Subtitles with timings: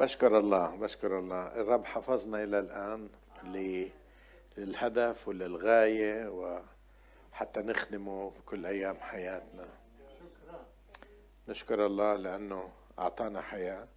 [0.00, 1.46] بشكر الله بشكر الله.
[1.46, 3.08] الرب حفظنا إلى الآن
[4.56, 6.28] للهدف وللغاية
[7.32, 9.68] وحتى نخدمه كل أيام حياتنا.
[11.48, 13.88] نشكر الله لأنه أعطانا حياة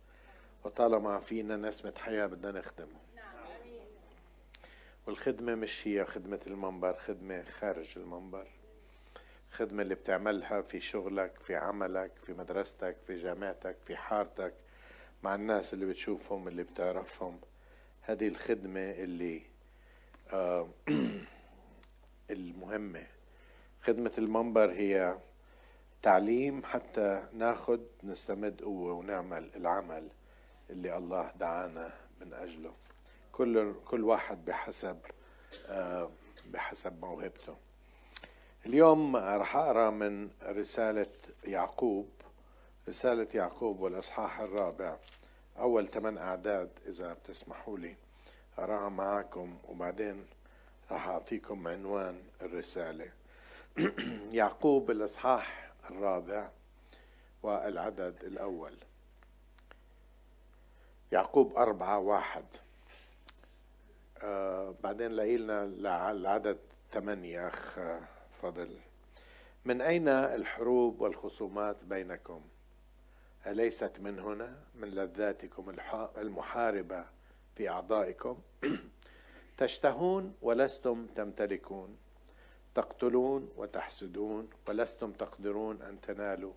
[0.63, 2.99] وطالما فينا نسمة حياة بدنا نخدمه.
[5.07, 8.47] والخدمة مش هي خدمة المنبر خدمة خارج المنبر.
[9.51, 14.53] خدمة اللي بتعملها في شغلك في عملك في مدرستك في جامعتك في حارتك.
[15.23, 17.39] مع الناس اللي بتشوفهم اللي بتعرفهم.
[18.01, 19.41] هذه الخدمة اللي
[20.33, 20.67] آه
[22.29, 23.07] المهمة.
[23.81, 25.17] خدمة المنبر هي
[26.01, 30.09] تعليم حتى ناخد نستمد قوة ونعمل العمل
[30.69, 32.73] اللي الله دعانا من أجله.
[33.31, 34.99] كل كل واحد بحسب
[35.67, 36.11] آه
[36.45, 37.55] بحسب موهبته.
[38.65, 41.07] اليوم راح أقرأ من رسالة
[41.43, 42.09] يعقوب.
[42.87, 44.97] رسالة يعقوب والإصحاح الرابع.
[45.59, 47.95] أول ثمان أعداد إذا بتسمحوا لي.
[48.57, 50.25] أقرأها معاكم وبعدين
[50.91, 53.11] راح أعطيكم عنوان الرسالة.
[54.31, 56.49] يعقوب الإصحاح الرابع
[57.43, 58.77] والعدد الأول.
[61.11, 62.45] يعقوب أربعة واحد.
[64.23, 65.63] آه بعدين لقيلنا
[66.11, 66.59] العدد
[66.91, 67.79] ثمانية أخ
[68.41, 68.77] فضل.
[69.65, 72.41] من أين الحروب والخصومات بينكم؟
[73.47, 75.75] أليست من هنا من لذاتكم
[76.17, 77.05] المحاربة
[77.55, 78.37] في أعضائكم؟
[79.57, 81.97] تشتهون ولستم تمتلكون
[82.75, 86.53] تقتلون وتحسدون ولستم تقدرون أن تنالوا.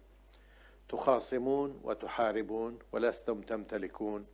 [0.89, 4.27] تخاصمون وتحاربون ولستم تمتلكون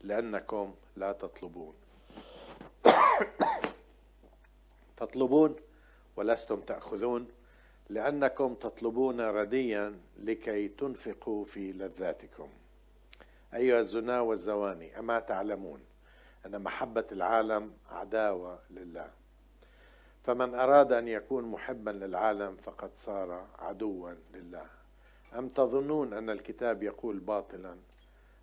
[0.00, 1.74] لأنكم لا تطلبون.
[4.96, 5.56] تطلبون
[6.16, 7.28] ولستم تأخذون
[7.88, 12.48] لأنكم تطلبون رديا لكي تنفقوا في لذاتكم.
[13.54, 15.80] أيها الزنا والزواني أما تعلمون
[16.46, 19.10] أن محبة العالم عداوة لله.
[20.22, 24.66] فمن أراد أن يكون محبا للعالم فقد صار عدوا لله.
[25.38, 27.76] أم تظنون أن الكتاب يقول باطلا؟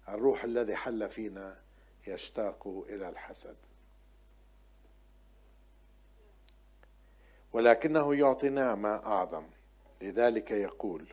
[0.10, 1.56] الروح الذي حل فينا
[2.08, 3.56] يشتاق إلى الحسد.
[7.54, 9.44] ولكنه يعطي نعمة أعظم.
[10.02, 11.06] لذلك يقول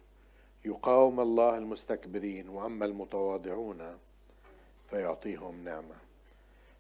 [0.65, 3.99] يقاوم الله المستكبرين وأما المتواضعون
[4.91, 5.95] فيعطيهم نعمة.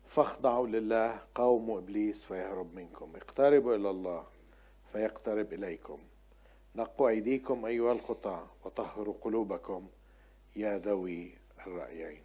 [0.06, 3.16] فاخضعوا لله قاوموا إبليس فيهرب منكم.
[3.16, 4.26] اقتربوا إلى الله
[4.92, 5.98] فيقترب إليكم.
[6.76, 9.88] نقوا أيديكم أيها الخطاة وطهروا قلوبكم
[10.56, 11.34] يا ذوي
[11.66, 12.22] الرأيين.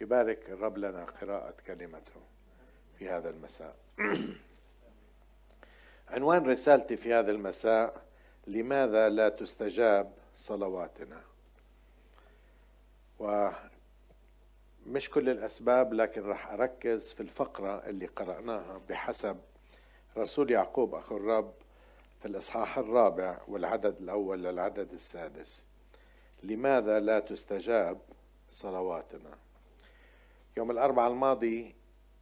[0.00, 2.20] يبارك الرب لنا قراءة كلمته
[2.98, 3.76] في هذا المساء.
[6.10, 8.02] عنوان رسالتي في هذا المساء
[8.46, 11.20] لماذا لا تستجاب صلواتنا؟
[13.18, 19.40] ومش كل الأسباب لكن راح أركز في الفقرة اللي قرأناها بحسب
[20.16, 21.52] رسول يعقوب أخو الرب
[22.20, 25.66] في الإصحاح الرابع والعدد الأول للعدد السادس.
[26.42, 28.00] لماذا لا تستجاب
[28.50, 29.38] صلواتنا؟
[30.56, 31.74] يوم الأربعاء الماضي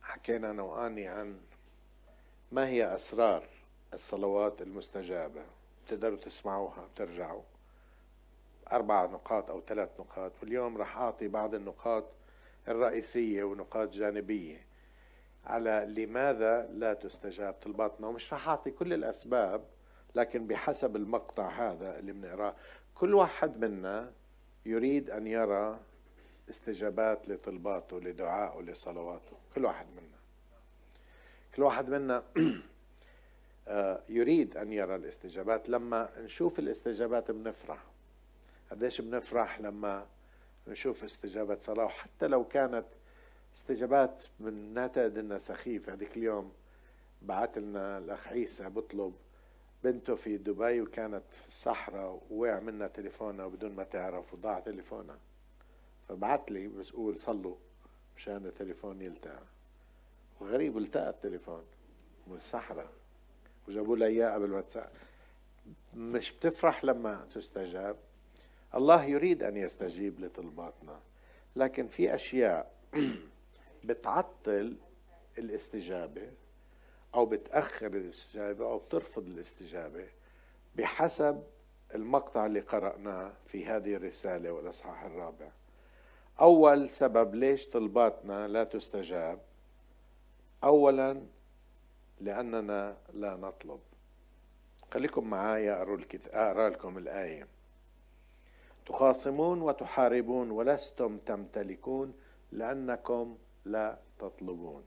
[0.03, 1.41] حكينا نوعاني عن
[2.53, 3.58] ما هي أسرار
[3.95, 5.45] الصلوات المستجابة.
[5.89, 7.43] تقدروا تسمعوها وترجعوا
[8.73, 10.33] أربع نقاط أو ثلاث نقاط.
[10.43, 12.05] واليوم راح أعطي بعض النقاط
[12.69, 14.67] الرئيسية ونقاط جانبية.
[15.47, 19.65] على لماذا لا تستجاب طلباتنا؟ ومش راح أعطي كل الأسباب
[20.15, 22.55] لكن بحسب المقطع هذا اللي بنقرأه
[22.95, 24.13] كل واحد منا
[24.67, 25.81] يريد أن يرى
[26.49, 29.37] استجابات لطلباته لدعائه لصلواته.
[29.55, 30.19] كل واحد منا.
[31.57, 32.23] كل واحد منا
[34.09, 35.69] يريد أن يرى الاستجابات.
[35.69, 37.85] لما نشوف الاستجابات بنفرح.
[38.71, 40.07] قديش بنفرح لما
[40.69, 41.85] نشوف استجابة صلاة.
[41.85, 42.85] وحتى لو كانت
[43.55, 45.93] استجابات من نعتقد إنها سخيفة.
[45.93, 46.53] هذيك اليوم
[47.23, 49.15] بعت لنا الأخ عيسى بطلب
[49.85, 50.81] بنته في دبي.
[50.81, 55.19] وكانت في الصحراء ووقع منها تليفونها بدون ما تعرف وضاع تليفونها.
[56.09, 57.57] فبعت لي بقول صلوا
[58.17, 59.43] مشان التليفون يلتقى.
[60.41, 61.65] وغريب التقى التليفون
[62.27, 62.98] من الصحراء.
[63.69, 64.89] وجابوا لها اياه قبل ما تسأل.
[65.95, 67.97] مش بتفرح لما تستجاب؟
[68.75, 71.01] الله يريد أن يستجيب لطلباتنا.
[71.57, 72.73] لكن في أشياء
[73.85, 74.77] بتعطل
[75.39, 76.31] الاستجابة
[77.15, 80.07] أو بتأخر الاستجابة أو بترفض الاستجابة
[80.77, 81.43] بحسب
[81.95, 85.49] المقطع اللي قرأناه في هذه الرسالة والإصحاح الرابع.
[86.41, 89.39] أول سبب ليش طلباتنا لا تستجاب؟
[90.65, 91.23] أولا
[92.21, 93.81] لأننا لا نطلب.
[94.93, 95.83] خليكم معايا
[96.33, 97.47] أقرأ لكم الآية.
[98.87, 102.15] تخاصمون وتحاربون ولستم تمتلكون
[102.53, 104.85] لأنكم لا تطلبون.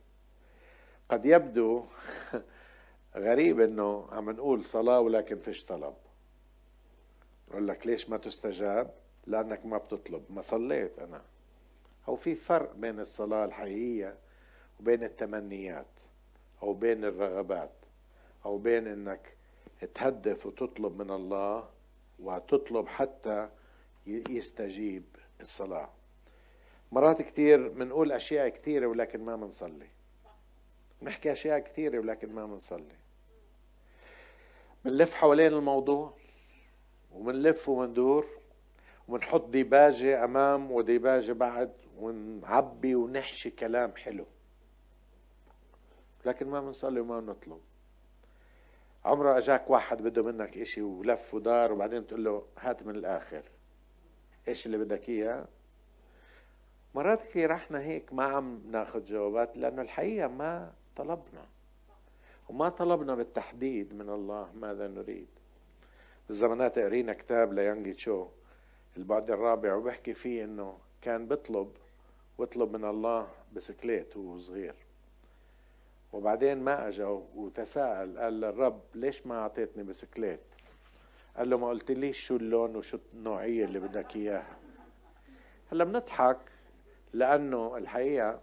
[1.10, 1.86] قد يبدو
[3.16, 5.94] غريب إنه عم نقول صلاة ولكن فيش طلب.
[7.48, 8.94] يقول لك ليش ما تستجاب؟
[9.28, 10.24] لأنك ما بتطلب.
[10.30, 11.22] ما صليت أنا.
[12.08, 14.18] أو في فرق بين الصلاة الحقيقية
[14.80, 16.01] وبين التمنيات.
[16.64, 17.72] أو بين الرغبات
[18.46, 19.34] أو بين أنك
[19.96, 21.70] تهدف وتطلب من الله
[22.20, 23.50] وتطلب حتى
[24.08, 25.04] يستجيب
[25.42, 25.90] الصلاة.
[26.92, 29.88] مرات كثير بنقول أشياء كثيرة ولكن ما بنصلي
[31.02, 32.96] نحكي أشياء كثيرة ولكن ما بنصلي
[34.86, 36.14] بنلف حوالين الموضوع
[37.12, 38.28] وبنلف وبندور
[39.08, 44.26] وبنحط ديباجة أمام وديباجة بعد ونعبي ونحشي كلام حلو.
[46.26, 47.60] لكن ما بنصلي وما بنطلب.
[49.06, 53.44] عمره أجاك واحد بده منك إشي ولف ودار وبعدين تقول له هات من الآخر.
[54.48, 55.46] إيش اللي بدك إياه؟
[56.96, 61.46] مرات كثير إحنا هيك ما عم ناخذ جوابات لأنه الحقيقة ما طلبنا.
[62.50, 65.28] وما طلبنا بالتحديد من الله ماذا نريد.
[66.28, 68.28] بالزمانات قرينا كتاب ليونجي تشو
[68.98, 71.72] البعد الرابع وبحكي فيه إنه كان بيطلب
[72.38, 74.76] واطلب من الله بسكليت وهو صغير.
[76.14, 77.06] وبعدين ما اجا
[77.36, 80.40] وتساءل قال للرب ليش ما اعطيتني بسكليت؟
[81.38, 84.58] قال له ما قلت ليش شو اللون وشو النوعية اللي بدك إياها.
[85.72, 86.38] هلا بنضحك
[87.14, 88.42] لأنه الحقيقة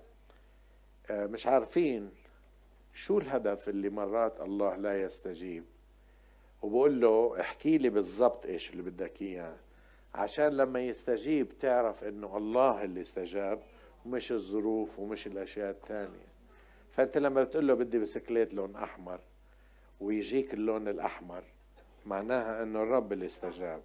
[1.11, 2.11] آه، مش عارفين
[2.95, 5.65] شو الهدف اللي مرات الله لا يستجيب.
[6.63, 9.57] وبقول له احكي لي بالضبط إيش اللي بدك إياه.
[10.15, 13.63] عشان لما يستجيب تعرف إنه الله اللي استجاب
[14.07, 16.29] ومش الظروف ومش الأشياء الثانية.
[16.99, 19.21] فأنت لما بتقول له بدي بسكليت لون أحمر
[20.01, 21.45] ويجيك اللون الأحمر
[22.07, 23.83] معناها إنه الرب اللي استجاب.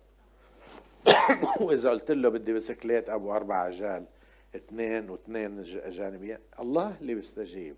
[1.62, 4.06] وإذا قلت له بدي بسكليت أبو أربع عجال
[4.56, 7.76] اثنين واثنين جانبية الله اللي بيستجيب.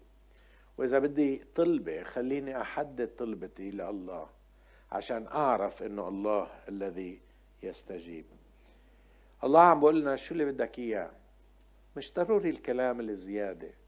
[0.77, 4.29] وإذا بدي طلبة خليني أحدد طلبتي لله
[4.91, 7.19] عشان أعرف إنه الله الذي
[7.63, 8.25] يستجيب.
[9.43, 11.11] الله عم بقول لنا شو اللي بدك إياه؟
[11.97, 13.84] مش ضروري الكلام الزياده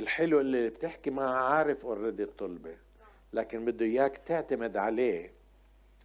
[0.00, 2.76] الحلو اللي بتحكي معه عارف اوريدي الطلبة
[3.32, 5.32] لكن بده إياك تعتمد عليه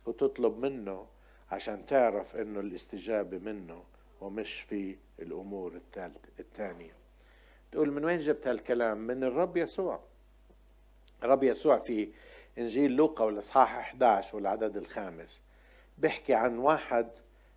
[0.06, 1.06] وتطلب منه
[1.52, 3.84] عشان تعرف إنه الاستجابة منه
[4.22, 6.92] ومش في الأمور الثالثة الثانية.
[7.72, 10.00] تقول من وين جبت هالكلام؟ من الرب يسوع.
[11.24, 12.10] الرب يسوع في
[12.58, 15.42] إنجيل لوقا والإصحاح 11 والعدد الخامس
[15.98, 17.08] بيحكي عن واحد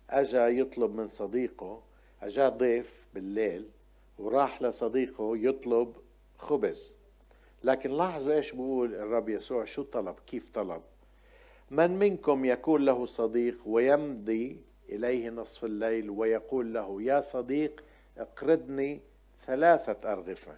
[0.09, 1.81] أجا يطلب من صديقه
[2.21, 3.69] أجا ضيف بالليل
[4.19, 5.93] وراح لصديقه يطلب
[6.39, 6.95] خبز.
[7.63, 10.81] لكن لاحظوا إيش بقول الرب يسوع؟ شو طلب؟ كيف طلب؟
[11.71, 17.83] من منكم يكون له صديق ويمضي إليه نصف الليل ويقول له يا صديق
[18.17, 19.01] اقرضني
[19.45, 20.57] ثلاثة أرغفة.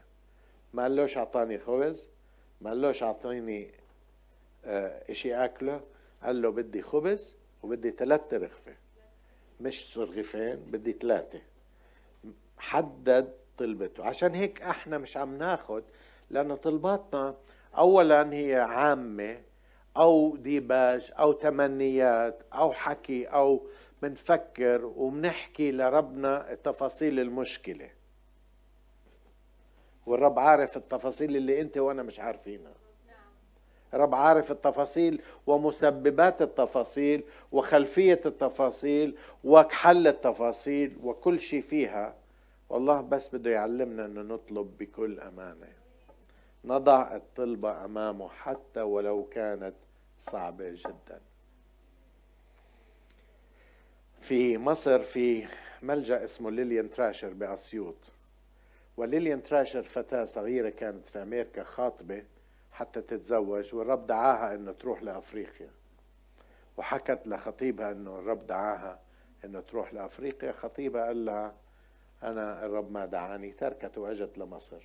[0.74, 2.08] ما قالوش أعطاني خبز؟
[2.62, 3.72] ما قالوش أعطيني
[4.66, 5.82] آه إشي أكله؟
[6.24, 8.76] قال له بدي خبز وبدي ثلاثة رغفة.
[9.62, 11.42] مش رغيفين بدي ثلاثة.
[12.58, 14.06] حدد طلبته.
[14.06, 15.84] عشان هيك إحنا مش عم ناخد
[16.30, 17.36] لأنه طلباتنا
[17.78, 19.42] اولا هي عامة
[19.98, 23.68] أو ديباج أو تمنيات أو حكي أو
[24.02, 27.90] منفكر ومنحكي لربنا تفاصيل المشكلة.
[30.06, 32.74] والرب عارف التفاصيل اللي أنت وأنا مش عارفينها.
[33.94, 42.16] رب عارف التفاصيل ومسببات التفاصيل وخلفية التفاصيل وحل التفاصيل وكل شيء فيها.
[42.72, 45.74] والله بس بده يعلمنا أن نطلب بكل أمانة.
[46.66, 49.74] نضع الطلبة أمامه حتى ولو كانت
[50.18, 51.22] صعبة جدا.
[54.22, 55.48] في مصر في
[55.82, 57.96] ملجأ اسمه ليليان تراشر بأسيوط.
[58.98, 62.24] وليليان تراشر فتاة صغيرة كانت في أمريكا خاطبة
[62.72, 65.70] حتى تتزوج والرب دعاها إنه تروح لأفريقيا.
[66.78, 69.00] وحكت لخطيبها إنه الرب دعاها
[69.46, 70.52] إنه تروح لأفريقيا.
[70.52, 71.56] خطيبها قال لها
[72.24, 74.84] أنا الرب ما دعاني تركت وأجت لمصر.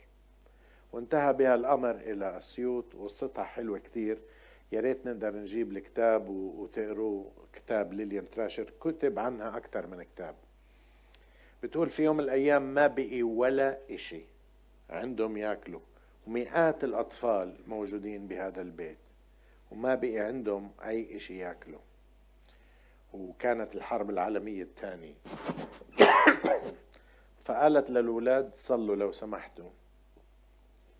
[0.92, 4.18] وانتهى بها الأمر إلى أسيوط وقصتها حلوة كتير.
[4.72, 8.72] يا ريت نقدر نجيب الكتاب وتقروه كتاب ليليان تراشر.
[8.80, 10.34] كتب عنها أكثر من كتاب.
[11.62, 14.24] بتقول في يوم من الأيام ما بقي ولا إشي.
[14.90, 15.80] عندهم ياكلوا.
[16.26, 18.98] ومئات الأطفال موجودين بهذا البيت.
[19.70, 21.80] وما بقي عندهم أي إشي ياكلوا.
[23.12, 25.14] وكانت الحرب العالمية الثانية.
[27.46, 29.70] فقالت للولاد صلوا لو سمحتوا.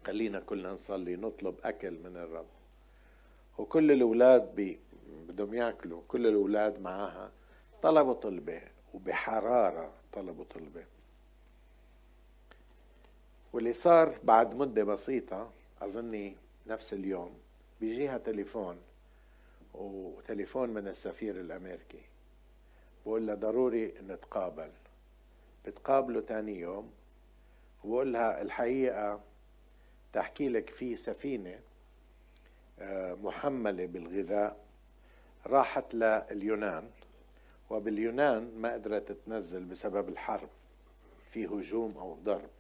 [0.07, 2.47] خلينا كلنا نصلي نطلب أكل من الرب.
[3.59, 4.77] وكل الأولاد
[5.29, 6.03] بدهم يأكلوا.
[6.09, 7.31] كل الأولاد معاها
[7.83, 8.61] طلبوا طلبة
[8.95, 10.85] وبحرارة طلبوا طلبة.
[13.53, 15.51] واللي صار بعد مدة بسيطة
[15.83, 16.37] أظني
[16.67, 17.35] نفس اليوم
[17.81, 18.77] بيجيها تليفون
[19.75, 22.03] وتليفون من السفير الأمريكي.
[23.07, 24.71] بقول لها ضروري نتقابل.
[25.67, 26.93] بتقابله تاني يوم
[27.85, 29.21] وبقول لها الحقيقة
[30.13, 31.61] تحكي لك في سفينة
[32.79, 34.57] آه، محملة بالغذاء
[35.47, 36.91] راحت لليونان
[37.71, 40.49] وباليونان ما قدرت تنزل بسبب الحرب
[41.31, 42.51] في هجوم أو ضرب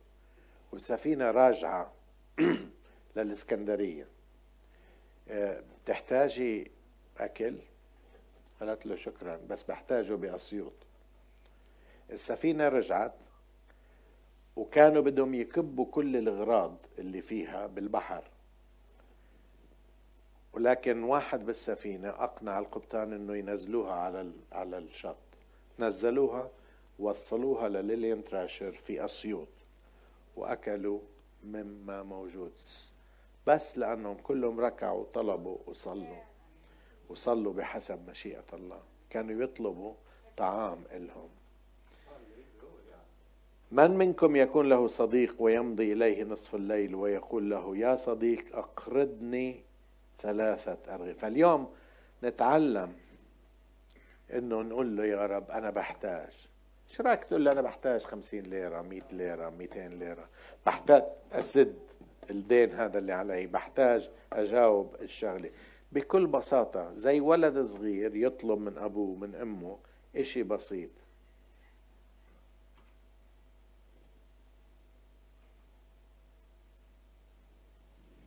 [0.72, 1.92] والسفينة راجعة
[3.16, 4.06] للإسكندرية.
[5.28, 6.70] آه، تحتاجي
[7.18, 7.58] أكل؟
[8.60, 10.85] قالت له شكرا بس بحتاجه بأسيوط.
[12.10, 13.14] السفينة رجعت
[14.56, 18.24] وكانوا بدهم يكبوا كل الأغراض اللي فيها بالبحر.
[20.52, 25.16] ولكن واحد بالسفينة أقنع القبطان إنه ينزلوها على على الشط.
[25.78, 26.50] نزلوها
[26.98, 29.48] وصلوها لليليان تراشر في أسيوط
[30.36, 31.00] وأكلوا
[31.44, 32.52] مما موجود.
[33.46, 36.22] بس لأنهم كلهم ركعوا وطلبوا وصلوا.
[37.08, 38.80] وصلوا بحسب مشيئة الله.
[39.10, 39.94] كانوا يطلبوا
[40.36, 41.28] طعام إلهم.
[43.72, 49.62] من منكم يكون له صديق ويمضي إليه نصف الليل ويقول له يا صديق أقرضني
[50.20, 51.68] ثلاثة أرغفة فاليوم
[52.22, 52.92] نتعلم
[54.34, 56.30] إنه نقول له يا رب أنا بحتاج.
[56.88, 60.28] شو رأيك تقول له أنا بحتاج خمسين ليرة مئة ليرة مئتين ليرة؟
[60.66, 61.74] بحتاج أسد
[62.30, 65.50] الدين هذا اللي علي بحتاج أجاوب الشغلة.
[65.92, 69.78] بكل بساطة زي ولد صغير يطلب من أبوه من أمه
[70.16, 70.90] إشي بسيط.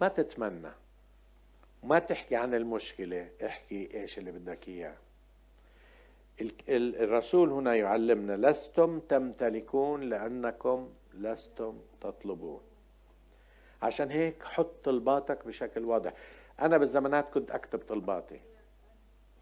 [0.02, 0.72] ما تتمنى.
[1.84, 4.96] ما تحكي عن المشكلة احكي إيش اللي بدك إياه.
[6.70, 12.62] الرسول هنا يعلمنا لستم تمتلكون لأنكم لستم تطلبون.
[13.82, 16.14] عشان هيك حط طلباتك بشكل واضح.
[16.62, 18.42] أنا بالزمانات كنت أكتب طلباتي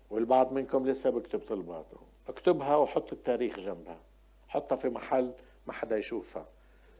[0.09, 1.97] والبعض منكم لسه بكتب طلباته.
[2.27, 3.99] اكتبها وحط التاريخ جنبها.
[4.47, 5.33] حطها في محل
[5.67, 6.45] ما حدا يشوفها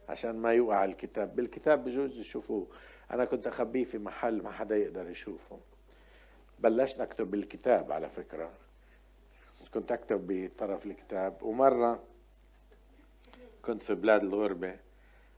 [0.08, 1.36] عشان ما يوقع الكتاب.
[1.36, 2.66] بالكتاب بجوز يشوفوه.
[3.10, 5.58] أنا كنت أخبيه في محل ما حدا يقدر يشوفه.
[6.58, 8.50] بلشت أكتب بالكتاب على فكرة.
[9.74, 11.42] كنت أكتب بطرف الكتاب.
[11.42, 12.02] ومرة
[13.62, 14.76] كنت في بلاد الغربة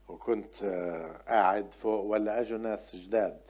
[0.09, 3.41] وكنت آه، قاعد فوق ولا أجوا ناس جداد.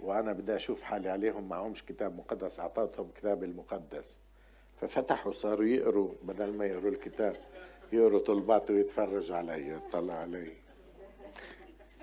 [0.00, 4.18] وأنا بدي أشوف حالي عليهم معهمش كتاب مقدس أعطيتهم كتاب المقدس.
[4.76, 7.36] ففتحوا صاروا يقروا بدل ما يقروا الكتاب
[7.92, 10.65] يقروا طلبات ويتفرجوا علي يطلع علي.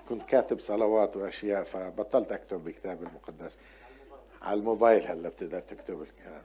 [0.08, 3.58] كنت كاتب صلوات وأشياء فبطلت أكتب بكتاب المقدس.
[4.42, 6.42] على الموبايل هلا بتقدر تكتب الكلام.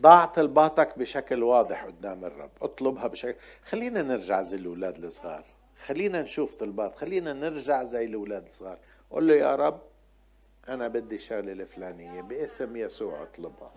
[0.00, 2.50] ضع طلباتك بشكل واضح قدام الرب.
[2.62, 5.44] اطلبها بشكل خلينا نرجع زي الأولاد الصغار.
[5.86, 8.78] خلينا نشوف طلبات خلينا نرجع زي الأولاد الصغار.
[9.10, 9.80] قول له يا رب
[10.68, 13.70] أنا بدي الشغله الفلانية باسم يسوع أطلبها.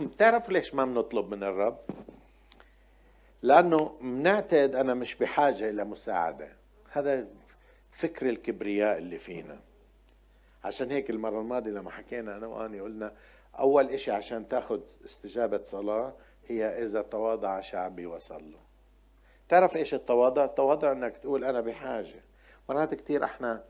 [0.00, 1.78] بتعرف ليش ما بنطلب من الرب؟
[3.42, 6.48] لأنه بنعتقد أنا مش بحاجة إلى مساعدة.
[6.90, 7.26] هذا
[7.90, 9.60] فكر الكبرياء اللي فينا.
[10.64, 13.12] عشان هيك المرة الماضية لما حكينا أنا وأني قلنا
[13.58, 16.14] أول إشي عشان تاخد استجابة صلاة
[16.48, 18.60] هي إذا تواضع شعبي وصلوا.
[19.48, 22.24] تعرف إيش التواضع؟ التواضع إنك تقول أنا بحاجة.
[22.68, 23.64] مرات كتير إحنا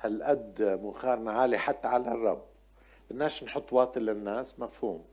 [0.00, 2.44] هالقد مخارنا عالي حتى على الرب.
[3.10, 5.04] بدناش نحط واطي للناس مفهوم.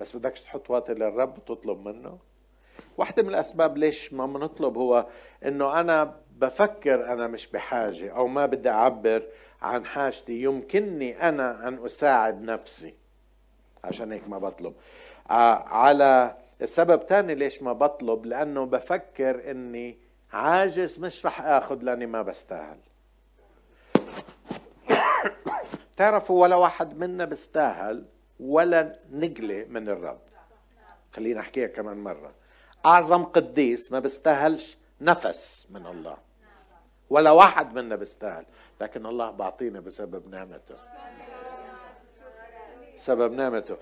[0.00, 2.18] بس بدكش تحط واطي للرب وتطلب منه.
[2.98, 5.06] واحدة من الأسباب ليش ما بنطلب هو
[5.44, 9.22] إنه أنا بفكر أنا مش بحاجة أو ما بدي أعبر
[9.62, 10.42] عن حاجتي.
[10.42, 12.94] يمكنني أنا أن أساعد نفسي.
[13.84, 14.74] عشان هيك ما بطلب.
[15.30, 19.98] على السبب تاني ليش ما بطلب لأنه بفكر إني
[20.32, 22.78] عاجز مش رح آخذ لأني ما بستاهل.
[25.96, 28.04] تعرفوا ولا واحد منا بيستاهل
[28.40, 30.20] ولا نقلة من الرب.
[31.12, 32.32] خلينا أحكيها كمان مرة.
[32.86, 36.29] أعظم قديس ما بيستاهلش نفس من الله.
[37.10, 38.44] ولا واحد منا بيستاهل.
[38.80, 40.74] لكن الله بعطينا بسبب نعمته.
[42.96, 43.76] سبب نعمته.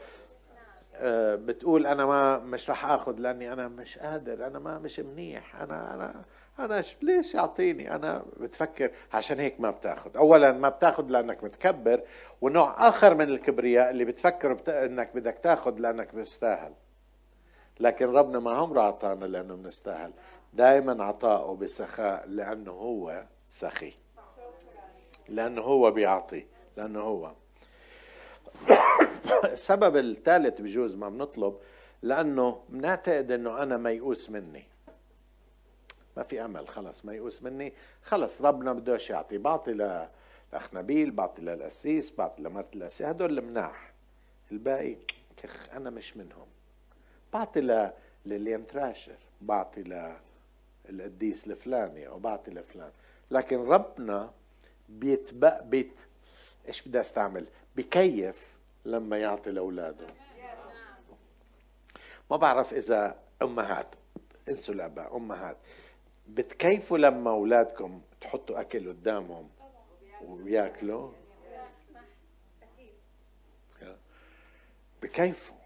[0.94, 4.47] آه، بتقول أنا ما مش رح آخذ لأني أنا مش قادر.
[4.47, 5.62] أنا ما مش منيح.
[5.62, 6.14] أنا أنا
[6.58, 10.16] أنا ليش يعطيني؟ أنا بتفكر عشان هيك ما بتاخذ.
[10.16, 12.00] اولا ما بتاخذ لأنك متكبر.
[12.40, 14.68] ونوع آخر من الكبرياء اللي بتفكر بت...
[14.68, 16.73] إنك بدك تاخذ لأنك بتستاهل
[17.80, 20.12] لكن ربنا ما عمره اعطانا لأنه بنستاهل.
[20.52, 23.93] دائما عطاؤه بسخاء لأنه هو سخي.
[25.28, 26.47] لأنه هو بيعطي.
[26.76, 27.33] لأنه هو.
[29.45, 31.59] السبب الثالث بجوز ما بنطلب
[32.02, 34.64] لأنه بنعتقد إنه أنا ميؤوس مني.
[36.17, 37.73] ما في أمل خلص ما يقوس مني.
[38.02, 39.38] خلص ربنا بدوش يعطي.
[39.38, 43.07] بعطي لأخ نبيل بعطي للقسيس بعطي لمرت القسيس.
[43.07, 43.93] هدول مناح
[44.52, 44.97] الباقي
[45.37, 46.47] كخ أنا مش منهم.
[47.33, 47.61] بعطي
[48.26, 49.83] للي تراشر بعطي
[50.90, 52.90] للقديس الفلاني أو بعطي لفلان
[53.30, 54.30] لكن ربنا
[54.88, 56.00] بيتبق بيت.
[56.68, 60.07] إيش بدي أستعمل؟ بكيف لما يعطي لأولاده.
[62.30, 63.88] ما بعرف إذا أمهات
[64.49, 65.57] انسوا الأباء أمهات
[66.28, 69.49] بتكيفوا لما أولادكم تحطوا أكل قدامهم
[70.25, 71.12] وياكلوا؟
[75.02, 75.58] بكيفوا.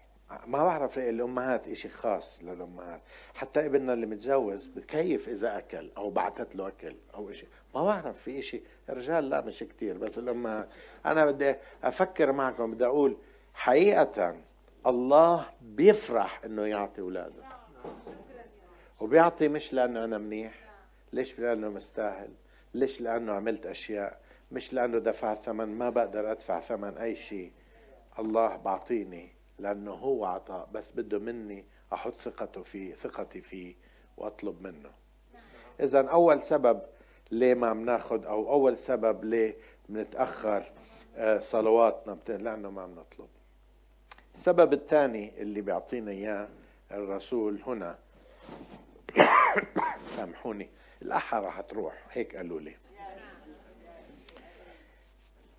[0.47, 3.01] ما بعرف الأمهات إشي خاص للأمهات.
[3.33, 7.47] حتى ابننا اللي متجوز بتكيف إذا أكل أو بعثت له أكل أو إشي.
[7.75, 8.61] ما بعرف في إشي.
[8.89, 10.69] الرجال لا مش كتير بس الامهات
[11.05, 13.17] أنا بدي أفكر معكم بدي أقول
[13.53, 14.35] حقيقة
[14.87, 17.43] الله بيفرح إنه يعطي أولاده.
[18.99, 20.53] وبيعطي مش لأنه أنا منيح.
[21.13, 22.29] ليش؟ لأنه مستاهل.
[22.73, 24.19] ليش؟ لأنه عملت أشياء.
[24.51, 27.51] مش لأنه دفعت ثمن ما بقدر أدفع ثمن أي شيء.
[28.19, 30.69] الله بعطيني لأنه هو عطاء.
[30.73, 33.75] بس بده مني أحط ثقته فيه ثقتي فيه
[34.17, 34.91] وأطلب منه.
[35.79, 36.81] اذا أول سبب
[37.31, 39.57] ليه ما بناخذ أو أول سبب ليه
[39.89, 40.71] بنتاخر
[41.15, 43.27] آه، صلواتنا لأنه ما بنطلب
[44.35, 46.47] السبب الثاني اللي بيعطينا إياه
[46.91, 47.97] الرسول هنا.
[50.15, 50.69] سامحوني.
[51.01, 52.05] الأحة راح تروح.
[52.11, 52.75] هيك قالوا لي.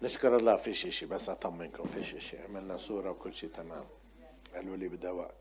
[0.04, 3.84] نشكر الله فيش شيء بس اطمنكم فيش شيء عملنا صورة وكل شيء تمام.
[4.54, 5.34] قالوا لي بدها وقت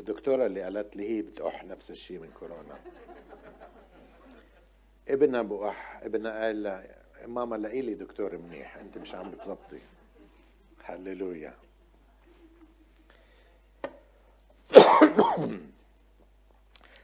[0.00, 2.78] الدكتورة اللي قالت لي هي بتقح نفس الشيء من كورونا.
[5.08, 6.86] ابنها بقح ابنها قال لها
[7.26, 9.80] ماما لاقي لي دكتور منيح أنت مش عم بتزبطي
[10.84, 11.54] هللويا.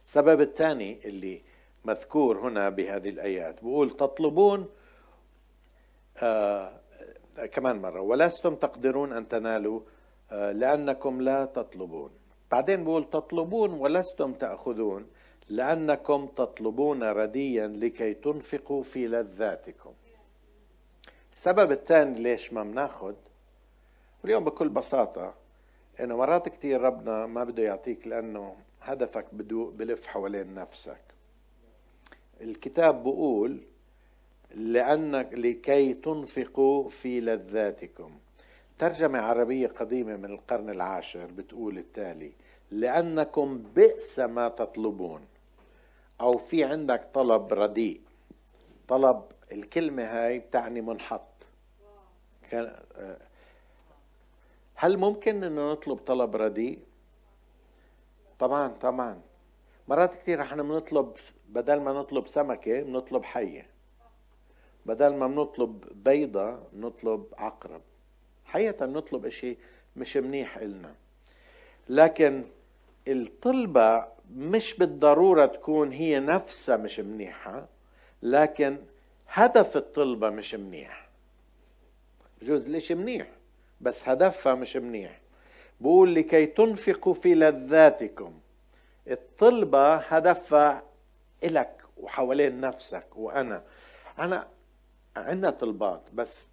[0.06, 1.42] السبب الثاني اللي
[1.84, 4.68] مذكور هنا بهذه الآيات بقول تطلبون
[7.52, 8.00] كمان مرة.
[8.00, 9.80] ولستم تقدرون أن تنالوا
[10.30, 12.10] آه لأنكم لا تطلبون.
[12.50, 15.06] بعدين بقول تطلبون ولستم تأخذون
[15.48, 19.92] لأنكم تطلبون رديا لكي تنفقوا في لذاتكم.
[21.32, 23.14] السبب الثاني ليش ما بناخذ
[24.22, 25.34] واليوم بكل بساطة
[26.00, 31.00] إنه مرات كثير ربنا ما بده يعطيك لأنه هدفك بده بلف حوالين نفسك.
[32.40, 33.60] الكتاب بقول
[34.54, 38.18] لأنك لكي تنفقوا في لذاتكم.
[38.78, 42.32] ترجمة عربية قديمة من القرن العاشر بتقول التالي
[42.70, 45.26] لأنكم بئس ما تطلبون.
[46.20, 48.00] أو في عندك طلب رديء.
[48.88, 51.22] طلب الكلمة هاي بتعني منحط.
[54.74, 56.78] هل ممكن إنه نطلب طلب رديء؟
[58.38, 59.20] طبعا طبعا.
[59.88, 61.12] مرات كثير إحنا بنطلب
[61.48, 63.69] بدل ما نطلب سمكة بنطلب حية.
[64.86, 67.80] بدل ما بنطلب بيضة نطلب عقرب.
[68.44, 69.56] حقيقة نطلب إشي
[69.96, 70.94] مش منيح إلنا.
[71.88, 72.44] لكن
[73.08, 77.66] الطلبة مش بالضرورة تكون هي نفسها مش منيحة
[78.22, 78.78] لكن
[79.28, 81.08] هدف الطلبة مش منيح.
[82.42, 83.26] بجوز ليش منيح
[83.80, 85.20] بس هدفها مش منيح.
[85.80, 88.40] بقول لكي تنفقوا في لذاتكم.
[89.10, 90.82] الطلبة هدفها
[91.44, 93.62] إلك وحوالين نفسك وأنا.
[94.18, 94.48] أنا
[95.16, 96.50] عندنا طلبات بس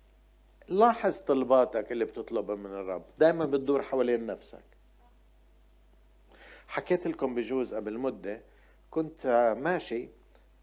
[0.67, 3.03] لاحظ طلباتك اللي بتطلبها من الرب.
[3.17, 4.63] دائما بتدور حوالين نفسك.
[6.67, 8.41] حكيت لكم بجوز قبل مدة
[8.91, 10.09] كنت ماشي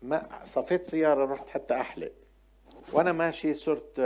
[0.02, 2.12] ما صفيت سيارة رحت حتى أحلق.
[2.92, 4.00] وأنا ماشي صرت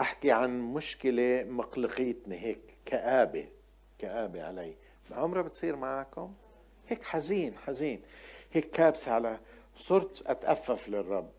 [0.00, 3.48] أحكي عن مشكلة مقلقيتني هيك كآبة
[3.98, 4.74] كآبة علي.
[5.10, 6.34] عمرها بتصير معكم؟
[6.88, 8.02] هيك حزين حزين.
[8.52, 9.40] هيك كابس على
[9.76, 11.30] صرت أتأفف للرب.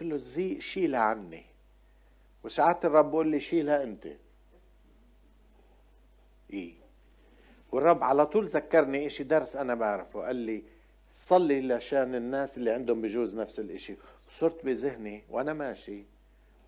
[0.00, 1.44] قلت له زي شيلها عني.
[2.44, 4.06] وساعات الرب بقول لي شيلها أنت.
[6.52, 6.74] إيه.
[7.72, 10.20] والرب على طول ذكرني اشي درس أنا بعرفه.
[10.20, 10.62] قال لي
[11.12, 13.96] صلي لشان الناس اللي عندهم بجوز نفس الإشي.
[14.30, 16.04] صرت بذهني وأنا ماشي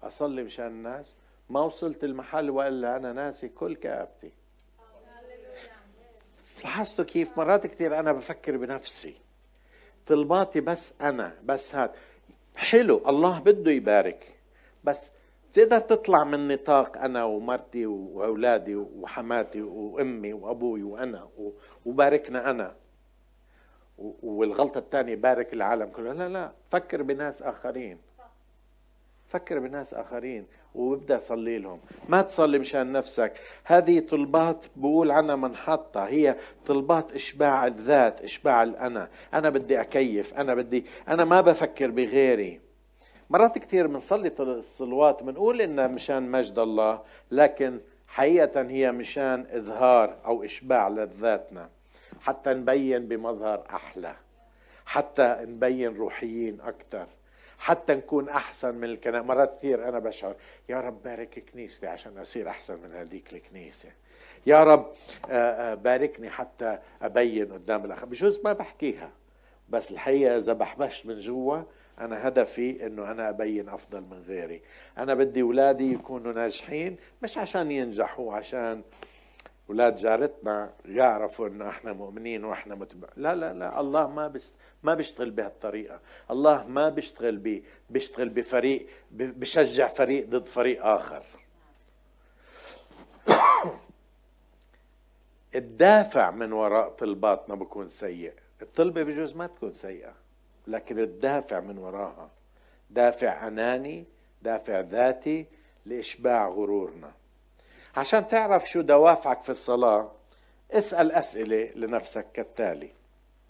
[0.02, 1.14] أصلي مشان الناس.
[1.50, 4.30] ما وصلت المحل والا أنا ناسي كل كآبتي.
[6.64, 9.14] لاحظتوا كيف مرات كثير أنا بفكر بنفسي.
[10.06, 11.90] طلباتي بس أنا بس هاد.
[12.56, 14.34] حلو الله بده يبارك.
[14.84, 15.12] بس
[15.52, 21.28] تقدر تطلع من نطاق أنا ومرتي وأولادي وحماتي وأمي وأبوي وأنا
[21.86, 22.74] وباركنا أنا.
[24.22, 26.12] والغلطة الثانية بارك العالم كله.
[26.12, 27.98] لا لا فكر بناس آخرين.
[29.32, 31.80] فكر بناس آخرين وببدأ صلي لهم.
[32.08, 33.32] ما تصلي مشان نفسك.
[33.64, 36.04] هذه طلبات بقول عنها منحطة.
[36.04, 39.08] هي طلبات إشباع الذات إشباع الأنا.
[39.34, 42.60] أنا بدي أكيف أنا بدي أنا ما بفكر بغيري.
[43.30, 50.44] مرات كثير بنصلي الصلوات بنقول إنها مشان مجد الله لكن حقيقة هي مشان إظهار أو
[50.44, 51.68] إشباع لذاتنا.
[52.20, 54.14] حتى نبين بمظهر أحلى.
[54.86, 57.06] حتى نبين روحيين أكثر
[57.62, 60.34] حتى نكون أحسن من الكنائس مرات كثير أنا بشعر
[60.68, 63.88] يا رب بارك كنيستي عشان أصير أحسن من هذيك الكنيسة.
[64.46, 64.86] يا رب
[65.30, 69.10] آه، آه، باركني حتى أبين قدام الآخر بجوز ما بحكيها
[69.68, 71.62] بس الحقيقة إذا بحبش من جوا
[72.00, 74.62] أنا هدفي إنه أنا أبين أفضل من غيري.
[74.98, 78.82] أنا بدي أولادي يكونوا ناجحين مش عشان ينجحوا عشان
[79.70, 83.08] أولاد جارتنا يعرفوا إنه إحنا مؤمنين وإحنا متبع.
[83.16, 86.00] لا لا لا الله ما بس ما بيشتغل بهالطريقة.
[86.30, 91.22] الله ما بيشتغل ب بيشتغل بفريق بشجع فريق ضد فريق آخر.
[95.54, 98.32] الدافع من وراء طلباتنا بكون سيء.
[98.62, 100.14] الطلبة بجوز ما تكون سيئة
[100.66, 102.30] لكن الدافع من وراها.
[102.90, 104.04] دافع أناني
[104.42, 105.46] دافع ذاتي
[105.86, 107.12] لإشباع غرورنا.
[107.96, 110.10] عشان تعرف شو دوافعك في الصلاة
[110.70, 112.90] اسأل أسئلة لنفسك كالتالي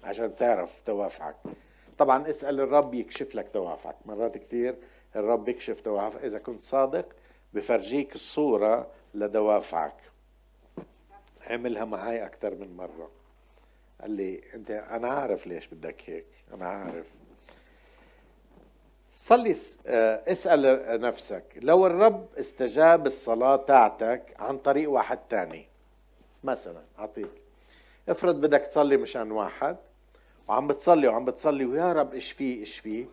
[0.05, 1.37] عشان تعرف دوافعك.
[1.99, 3.97] طبعا اسأل الرب يكشف لك دوافعك.
[4.07, 4.77] مرات كثير
[5.17, 6.25] الرب يكشف دوافعك.
[6.25, 7.09] إذا كنت صادق
[7.53, 9.97] بفرجيك الصورة لدوافعك.
[11.47, 13.11] عملها معي أكثر من مرة.
[14.01, 16.27] قال لي أنت أنا عارف ليش بدك هيك.
[16.55, 17.07] أنا عارف.
[19.13, 21.45] صلي آه، اسأل نفسك.
[21.57, 25.67] لو الرب استجاب الصلاة تاعتك عن طريق واحد تاني
[26.45, 27.31] مثلا أعطيك.
[28.09, 29.77] افرض بدك تصلي مشان واحد
[30.49, 33.07] وعم بتصلي وعم بتصلي ويا رب اشفيه اشفيه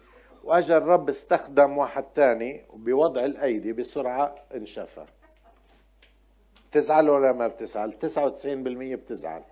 [0.44, 5.06] واجى الرب استخدم واحد تاني وبوضع الأيدي بسرعة انشفى.
[6.72, 9.44] بتزعل ولا ما بتزعل؟ 99% بتزعل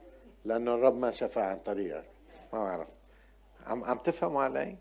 [0.45, 2.05] لأنه الرب ما شفى عن طريقك.
[2.53, 2.87] ما بعرف.
[3.67, 4.75] عم عم تفهموا علي؟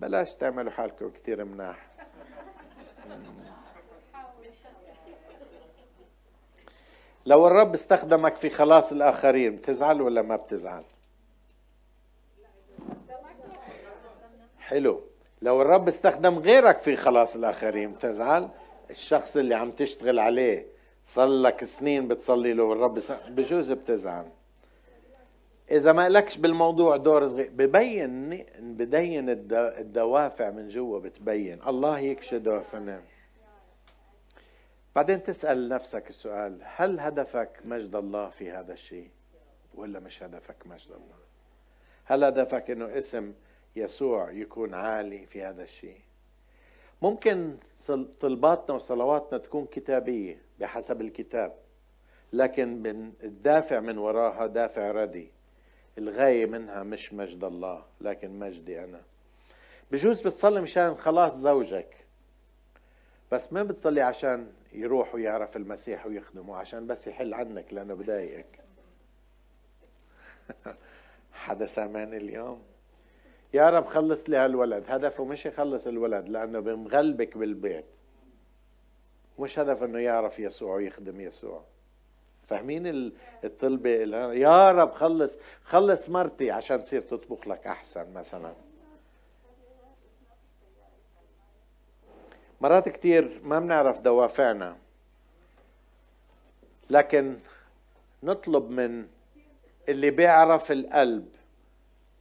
[0.00, 1.86] بلاش تعملوا حالكم كثير مناح.
[7.26, 10.84] لو الرب استخدمك في خلاص الآخرين بتزعل ولا ما بتزعل؟
[14.58, 15.00] حلو.
[15.42, 18.48] لو الرب استخدم غيرك في خلاص الآخرين بتزعل؟
[18.90, 20.66] الشخص اللي عم تشتغل عليه
[21.06, 24.28] صار لك سنين بتصلي له والرب بجوز بتزعل.
[25.70, 31.62] إذا ما لكش بالموضوع دور صغير ببين بدين الدوافع من جوا بتبين.
[31.66, 33.02] الله يكشف دوافعنا
[34.96, 39.10] بعدين تسأل نفسك السؤال هل هدفك مجد الله في هذا الشيء؟
[39.74, 41.20] ولا مش هدفك مجد الله؟
[42.04, 43.32] هل هدفك إنه اسم
[43.76, 46.00] يسوع يكون عالي في هذا الشيء؟
[47.02, 47.56] ممكن
[48.20, 51.54] طلباتنا وصلواتنا تكون كتابية بحسب الكتاب
[52.32, 55.30] لكن من الدافع من وراها دافع ردي.
[56.00, 59.00] الغاية منها مش مجد الله لكن مجدي أنا.
[59.90, 61.96] بجوز بتصلي مشان خلاص زوجك.
[63.32, 68.60] بس ما بتصلي عشان يروح ويعرف المسيح ويخدمه؟ عشان بس يحل عنك لأنه بضايقك
[71.32, 72.62] حدا سامعني اليوم؟
[73.54, 74.84] يا رب خلص لي هالولد.
[74.88, 77.84] هدفه مش يخلص الولد لأنه بمغلبك بالبيت.
[79.38, 81.64] مش هدف إنه يعرف يسوع ويخدم يسوع.
[82.46, 83.12] فاهمين
[83.44, 83.90] الطلبة
[84.32, 88.54] يا رب خلص خلص مرتي عشان تصير تطبخ لك أحسن مثلا.
[92.60, 94.76] مرات كتير ما بنعرف دوافعنا
[96.90, 97.38] لكن
[98.22, 99.06] نطلب من
[99.88, 101.28] اللي بيعرف القلب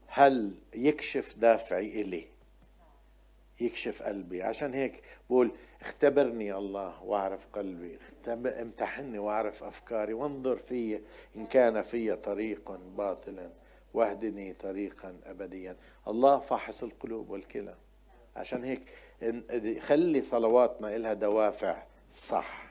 [0.08, 2.26] هل يكشف دافعي إلي
[3.62, 4.44] يكشف قلبي.
[4.44, 8.00] عشان هيك بقول اختبرني الله واعرف قلبي.
[8.28, 10.14] امتحني واعرف أفكاري.
[10.14, 11.02] وانظر في
[11.36, 13.50] إن كان في طريق باطلا.
[13.94, 15.76] واهدني طريقا ابديا.
[16.08, 17.76] الله فاحص القلوب والكلى.
[18.36, 18.82] عشان هيك
[19.80, 22.70] خلي صلواتنا إلها دوافع صح.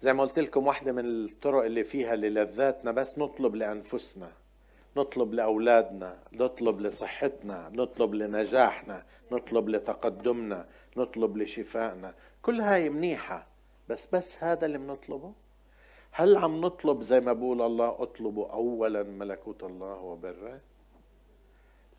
[0.00, 4.32] زي ما قلت لكم واحدة من الطرق اللي فيها للذاتنا بس نطلب لأنفسنا.
[4.96, 12.14] نطلب لأولادنا نطلب لصحتنا نطلب لنجاحنا نطلب لتقدمنا نطلب لشفائنا.
[12.42, 13.46] كل هاي منيحة
[13.88, 15.32] بس بس هذا اللي بنطلبه
[16.10, 20.60] هل عم نطلب زي ما بقول الله اطلبوا أولا ملكوت الله وبره؟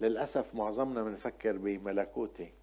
[0.01, 2.53] للأسف معظمنا بنفكر بملكوتي.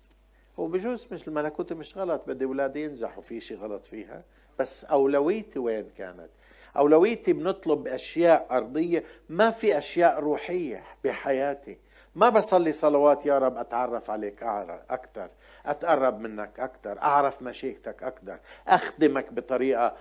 [0.59, 4.25] هو بجوز مش الملكوتي مش غلط بدي أولادي ينجحوا في شيء غلط فيها
[4.59, 6.31] بس أولويتي وين كانت؟
[6.77, 11.79] أولويتي بنطلب أشياء أرضية ما في أشياء روحية بحياتي.
[12.15, 14.43] ما بصلي صلوات يا رب أتعرف عليك
[14.91, 15.29] أكثر
[15.67, 19.95] أتقرب منك أكثر أعرف مشيئتك أكثر أخدمك بطريقة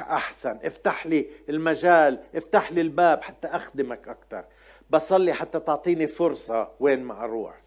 [0.00, 0.58] أحسن.
[0.64, 4.44] افتح لي المجال افتح لي الباب حتى أخدمك أكثر
[4.90, 7.62] بصلي حتى تعطيني فرصة وين ما أروح.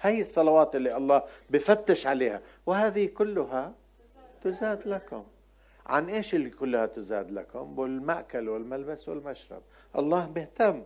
[0.00, 3.72] هي الصلوات اللي الله بفتش عليها وهذه كلها
[4.42, 5.24] تزاد لكم.
[5.88, 9.62] عن إيش اللي كلها تزاد لكم؟ بالمأكل والملبس والمشرب.
[9.98, 10.82] الله بيهتم.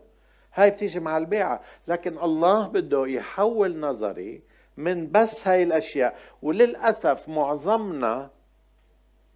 [0.55, 1.61] هاي بتيجي مع البيعة.
[1.89, 4.43] لكن الله بده يحول نظري
[4.77, 6.19] من بس هاي الأشياء.
[6.43, 8.31] وللأسف معظمنا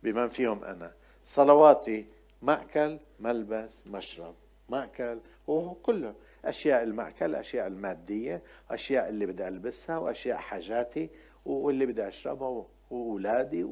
[0.03, 0.93] بمن فيهم أنا
[1.25, 2.07] صلواتي
[2.43, 4.35] مأكل ملبس مشرب
[4.69, 6.15] مأكل وكله.
[6.45, 11.11] أشياء المأكل أشياء المادية أشياء اللي بدي ألبسها وأشياء حاجاتي
[11.45, 13.67] واللي بدي أشربها وأولادي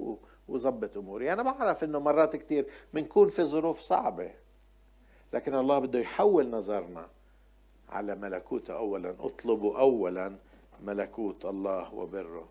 [0.48, 1.32] وظبط أموري.
[1.32, 4.30] أنا بعرف أنه مرات كثير بنكون في ظروف صعبة
[5.32, 7.06] لكن الله بده يحول نظرنا
[7.88, 9.14] على ملكوته أولا.
[9.20, 10.36] اطلبوا أولا
[10.84, 12.48] ملكوت الله وبره.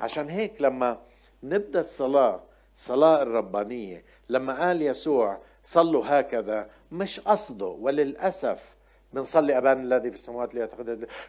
[0.00, 0.98] عشان هيك لما
[1.42, 2.40] نبدأ الصلاة
[2.74, 8.74] الصلاة الربانية لما قال يسوع صلوا هكذا مش قصده وللأسف
[9.12, 10.54] بنصلي أبانا الذي في السماوات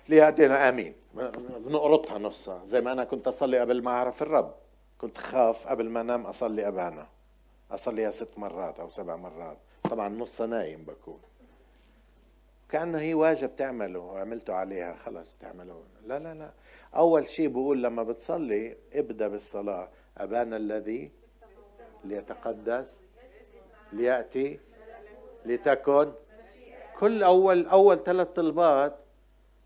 [0.09, 0.69] ليأتينا.
[0.69, 0.93] آمين.
[1.57, 4.53] بنقرطها نصها زي ما أنا كنت أصلي قبل ما أعرف الرب.
[4.97, 7.07] كنت خاف قبل ما أنام أصلي أبانا.
[7.71, 9.57] أصليها ست مرات أو سبع مرات.
[9.83, 11.19] طبعا نصها نايم بكون.
[12.69, 14.95] كأنه هي واجب تعمله وعملته عليها.
[14.95, 16.51] خلص تعمله لا لا لا.
[16.95, 19.89] أول شيء بقول لما بتصلي ابدأ بالصلاة.
[20.17, 21.11] أبانا الذي
[22.03, 22.99] ليتقدس
[23.93, 24.59] ليأتي
[25.45, 26.11] لتكن.
[26.99, 28.95] كل أول أول ثلاث طلبات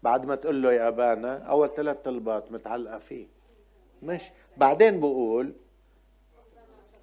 [0.03, 3.27] بعد ما تقول له يا أبانا أول ثلاث طلبات متعلقة فيه.
[4.03, 5.53] مش بعدين بقول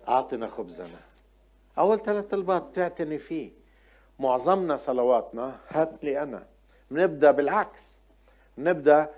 [0.08, 1.00] أعطنا خبزنا.
[1.78, 3.50] أول ثلاث طلبات بتعتني فيه.
[4.18, 6.46] معظمنا صلواتنا هات لي أنا.
[6.90, 7.96] بنبدأ بالعكس.
[8.58, 9.10] بنبدأ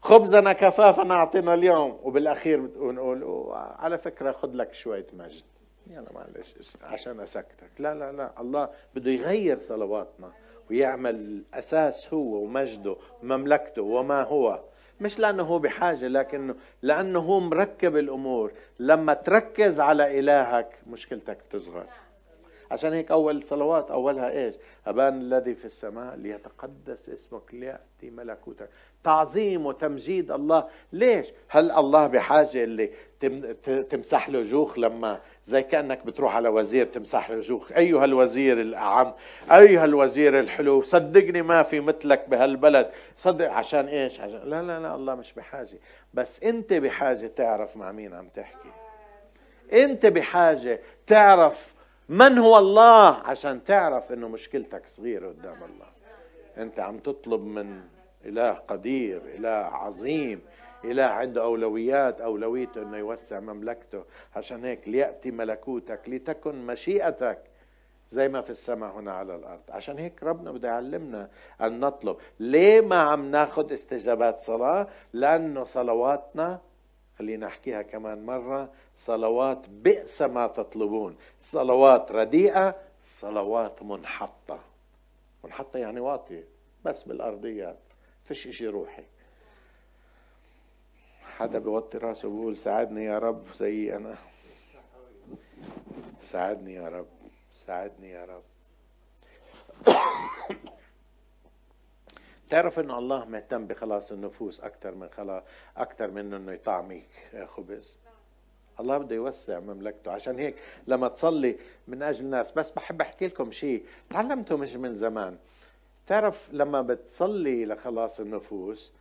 [0.00, 2.00] خبزنا كفافا أعطينا اليوم.
[2.02, 5.44] وبالأخير بنقول على فكرة خذ لك شوية مجد.
[5.86, 7.70] يلا معلش عشان أسكتك.
[7.78, 8.40] لا لا لا.
[8.40, 10.32] الله بده يغير صلواتنا
[10.70, 14.60] ويعمل الأساس هو ومجده ومملكته وما هو.
[15.00, 18.52] مش لأنه هو بحاجة لكنه لأنه هو مركب الأمور.
[18.78, 21.86] لما تركز على إلهك مشكلتك تصغر
[22.70, 24.54] عشان هيك أول صلوات أولها إيش؟
[24.86, 28.68] أبان الذي في السماء ليتقدس اسمك ليأتي ملكوتك.
[29.04, 30.68] تعظيم وتمجيد الله.
[30.92, 32.90] ليش؟ هل الله بحاجة اللي
[33.90, 39.14] تمسح له جوخ لما زي كأنك بتروح على وزير تمسح له جوخ أيها الوزير الأعم
[39.50, 42.90] أيها الوزير الحلو صدقني ما في مثلك بهالبلد.
[43.18, 45.78] صدق عشان إيش؟ عشان لا لا لا الله مش بحاجة.
[46.14, 48.68] بس أنت بحاجة تعرف مع مين عم تحكي.
[49.72, 51.74] أنت بحاجة تعرف
[52.08, 55.86] من هو الله عشان تعرف إنه مشكلتك صغيرة قدام الله.
[56.58, 57.80] أنت عم تطلب من
[58.24, 60.40] إله قدير إله عظيم.
[60.84, 64.04] إله عنده أولويات أولويته إنه يوسع مملكته.
[64.36, 67.38] عشان هيك ليأتي ملكوتك لتكن مشيئتك
[68.10, 69.60] زي ما في السماء هنا على الأرض.
[69.68, 72.16] عشان هيك ربنا بده يعلمنا أن نطلب.
[72.40, 76.60] ليه ما عم ناخذ استجابات صلاة؟ لأنه صلواتنا
[77.18, 81.16] خلينا أحكيها كمان مرة صلوات بئس ما تطلبون.
[81.38, 84.58] صلوات رديئة صلوات منحطة.
[85.44, 86.44] منحطة يعني واطية
[86.84, 87.78] بس بالأرضيات.
[88.24, 89.04] فيش إشي روحي.
[91.38, 94.14] حدا بوطي راسه بيقول ساعدني يا رب زي أنا.
[96.20, 97.06] ساعدني يا رب
[97.50, 98.42] ساعدني يا رب.
[102.50, 105.42] تعرف إنه الله مهتم بخلاص النفوس أكثر من خلاص
[105.76, 107.08] أكثر من إنه يطعميك
[107.44, 107.98] خبز
[108.80, 110.12] الله بده يوسع مملكته.
[110.12, 111.56] عشان هيك لما تصلي
[111.88, 113.84] من أجل الناس بس بحب أحكي لكم شيء.
[114.10, 115.38] تعلمته مش من زمان.
[116.06, 118.92] تعرف لما بتصلي لخلاص النفوس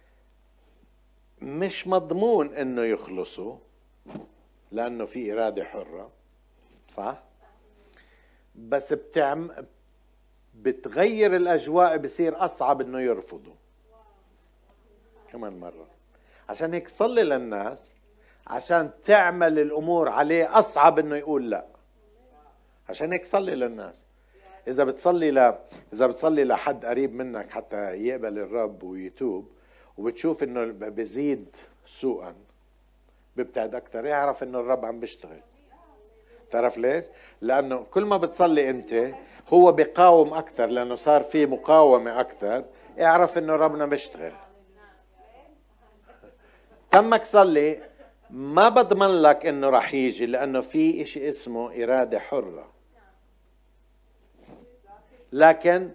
[1.44, 3.56] مش مضمون إنه يخلصوا
[4.72, 6.12] لأنه في إرادة حرة
[6.90, 7.24] صح؟
[8.56, 9.52] بس بتعم
[10.56, 13.54] بتغير الأجواء بصير أصعب إنه يرفضوا.
[15.32, 15.88] كمان مرة.
[16.50, 17.92] عشان هيك صلي للناس
[18.48, 21.66] عشان تعمل الأمور عليه أصعب إنه يقول لا.
[22.90, 24.06] عشان هيك صلي للناس.
[24.68, 25.38] إذا بتصلي ل...
[25.94, 29.52] إذا بتصلي لحد قريب منك حتى يقبل الرب ويتوب
[29.98, 31.56] وبتشوف إنه بزيد
[31.88, 32.36] سوءا.
[33.36, 35.40] بيبتعد أكثر اعرف إنه الرب عم بيشتغل.
[36.52, 37.06] تعرف ليش؟
[37.42, 39.14] لأنه كل ما بتصلي أنت
[39.54, 42.66] هو بيقاوم أكثر لأنه صار في مقاومة أكثر
[43.02, 44.32] اعرف إنه ربنا بيشتغل.
[46.92, 47.82] تمك صلي.
[48.30, 52.72] ما بضمن لك إنه راح يجي لأنه في إشي اسمه إرادة حرة.
[55.32, 55.92] لكن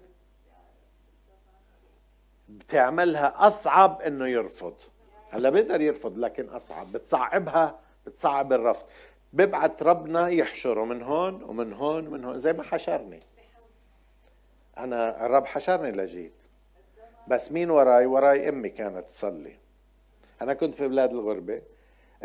[2.49, 4.73] بتعملها أصعب إنه يرفض.
[5.29, 6.91] هلا بيقدر يرفض لكن أصعب.
[6.91, 8.85] بتصعبها بتصعب الرفض.
[9.33, 12.39] ببعث ربنا يحشره من هون ومن هون ومن هون.
[12.39, 13.19] زي ما حشرني.
[14.77, 16.33] أنا الرب حشرني لجيت.
[17.27, 19.55] بس مين وراي؟ وراي أمي كانت تصلي.
[20.41, 21.61] أنا كنت في بلاد الغربة.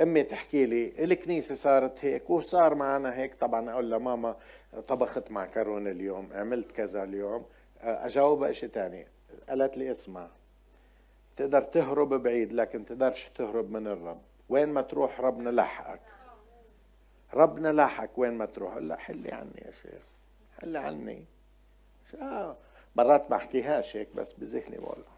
[0.03, 3.35] أمي تحكي لي الكنيسة صارت هيك وصار معنا هيك.
[3.35, 4.37] طبعا أقول لها ماما
[4.89, 7.47] طبخت معكرونه اليوم عملت كذا اليوم.
[7.81, 9.07] أجاوبها شيء ثاني
[9.49, 10.29] قالت لي اسمع
[11.37, 14.21] تقدر تهرب بعيد لكن تقدرش تهرب من الرب.
[14.49, 16.01] وين ما تروح ربنا لحقك.
[17.35, 18.77] ربنا لاحقك وين ما تروح.
[18.77, 20.03] لا حلي عني يا شيخ.
[20.61, 21.25] حلي عني.
[22.21, 22.57] آه.
[22.97, 25.15] مرات ما احكيهاش هيك بس بذهني والله.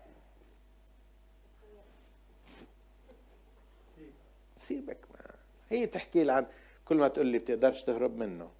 [4.56, 5.34] سيبك ما.
[5.70, 6.46] هي تحكي لي عن
[6.84, 8.50] كل ما تقول لي بتقدرش تهرب منه.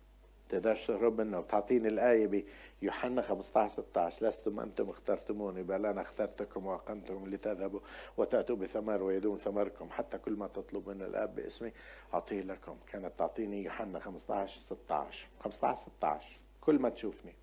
[0.49, 1.41] بتقدرش تهرب منه.
[1.41, 2.45] بتعطيني الآية
[2.81, 7.81] بيوحنا 15 16 لستم أنتم اخترتموني بل أنا اخترتكم وأقمتم لتذهبوا
[8.17, 11.73] وتأتوا بثمر ويدوم ثمركم حتى كل ما تطلب من الآب باسمي
[12.15, 12.77] أعطيه لكم.
[12.87, 17.35] كانت تعطيني يوحنا 15 16 15 16 كل ما تشوفني.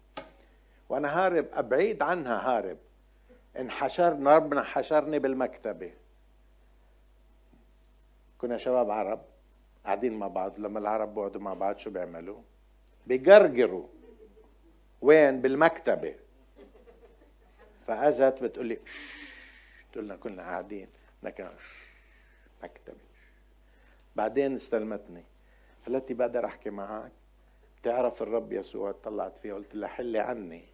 [0.89, 2.77] وأنا هارب أبعيد عنها هارب.
[3.59, 5.93] انحشرنا ربنا حشرني بالمكتبة.
[8.37, 9.21] كنا شباب عرب
[9.85, 10.59] قاعدين مع بعض.
[10.59, 12.41] لما العرب بقعدوا مع بعض شو بيعملوا؟
[13.07, 13.87] بيجرجروا
[15.03, 16.15] وين؟ بالمكتبة.
[17.87, 18.79] فأجت بتقول لي
[19.95, 20.87] قلنا كلنا قاعدين
[21.23, 21.47] لكن
[22.63, 22.97] مكتبة.
[24.15, 25.23] بعدين استلمتني.
[25.85, 27.11] قالت لي بقدر أحكي معك.
[27.81, 28.91] بتعرف الرب يسوع.
[29.03, 30.65] طلعت فيه قلت لها حلي عني.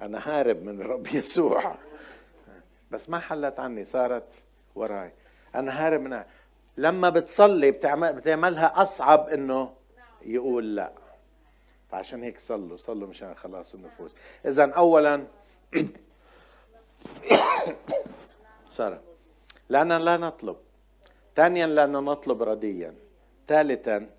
[0.00, 1.74] أنا هارب من الرب يسوع.
[2.90, 4.34] بس ما حلت عني صارت
[4.74, 5.12] وراي.
[5.54, 6.26] أنا هارب منها.
[6.76, 9.74] لما بتصلي بتعمل بتعملها أصعب إنه
[10.22, 11.01] يقول لا.
[11.92, 14.14] فعشان هيك صلوا صلوا مشان خلاص النفوس.
[14.46, 15.24] اذا اولا
[18.68, 19.02] سارة
[19.68, 20.56] لأننا لا نطلب.
[21.36, 22.94] ثانيا لأننا نطلب رديا.
[23.48, 24.10] ثالثا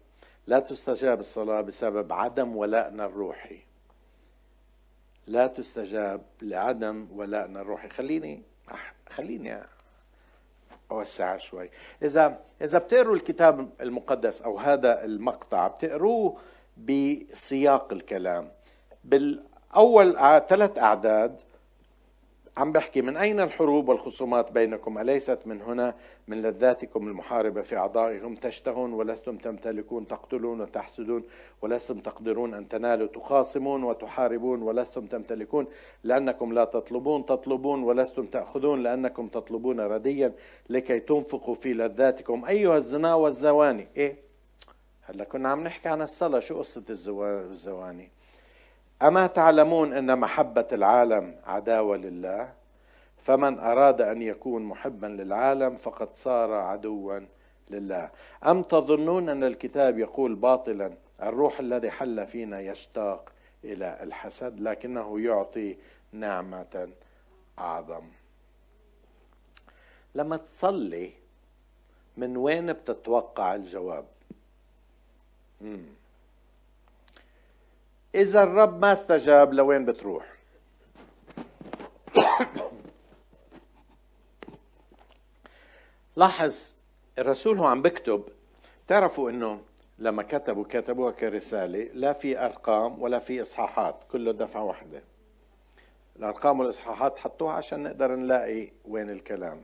[0.48, 3.60] لا تستجاب الصلاة بسبب عدم ولائنا الروحي
[5.28, 8.42] لا تستجاب لعدم ولائنا الروحي خليني
[9.10, 9.64] خليني
[10.92, 11.70] أوسع شوي.
[12.04, 16.40] إذا إذا بتقروا الكتاب المقدس أو هذا المقطع بتقروه
[16.78, 18.50] بسياق الكلام.
[19.04, 20.14] بالأول
[20.48, 21.36] ثلاث أعداد
[22.58, 25.96] عم بحكي من أين الحروب والخصومات بينكم؟ أليست من هنا
[26.28, 31.24] من لذاتكم المحاربة في أعضائهم؟ تشتهون ولستم تمتلكون تقتلون وتحسدون
[31.62, 35.68] ولستم تقدرون أن تنالوا تخاصمون وتحاربون ولستم تمتلكون
[36.04, 40.34] لأنكم لا تطلبون تطلبون ولستم تأخذون لأنكم تطلبون رديا
[40.70, 42.46] لكي تنفقوا في لذاتكم.
[42.46, 44.23] أيها الزنا والزواني إيه؟
[45.14, 48.12] هلا كنا عم نحكي عن الصلاة شو قصة الزواني؟
[49.02, 52.54] أما تعلمون أن محبة العالم عداوة لله
[53.18, 57.20] فمن أراد أن يكون محبا للعالم فقد صار عدوا
[57.70, 58.10] لله.
[58.46, 63.32] أم تظنون أن الكتاب يقول باطلا الروح الذي حل فينا يشتاق
[63.64, 65.78] إلى الحسد لكنه يعطي
[66.12, 66.90] نعمة
[67.60, 68.04] أعظم؟
[70.16, 71.12] لما تصلي
[72.18, 74.06] من وين بتتوقع الجواب.
[78.16, 80.34] إذا الرب ما استجاب لوين بتروح؟
[86.16, 86.76] لاحظ
[87.20, 88.24] الرسول هو عم بكتب
[88.88, 89.62] تعرفوا إنه
[90.00, 95.04] لما كتبوا كتبوها كرسالة لا في أرقام ولا في إصحاحات كله دفعة واحدة.
[96.16, 99.62] الأرقام والإصحاحات حطوها عشان نقدر نلاقي وين الكلام.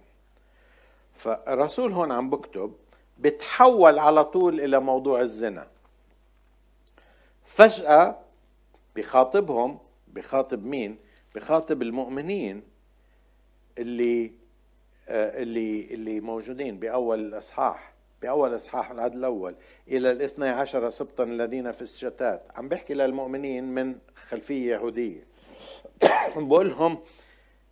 [1.14, 2.74] فالرسول هون عم بكتب
[3.18, 5.68] بتحول على طول إلى موضوع الزنا.
[7.56, 8.20] فجأة
[8.96, 10.98] بخاطبهم بخاطب مين؟
[11.36, 12.64] بخاطب المؤمنين
[13.78, 14.34] اللي
[15.08, 19.56] آه، اللي اللي موجودين بأول الاصحاح بأول إصحاح العدد الأول
[19.88, 22.44] إلى الاثني عشر سبطا الذين في الشتات.
[22.56, 25.28] عم بحكي للمؤمنين من خلفية يهودية.
[26.48, 27.00] بقول لهم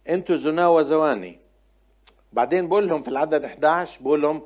[0.09, 1.39] أنتم زنا وزواني.
[2.33, 4.41] بعدين بقول لهم في العدد 11 بقول لهم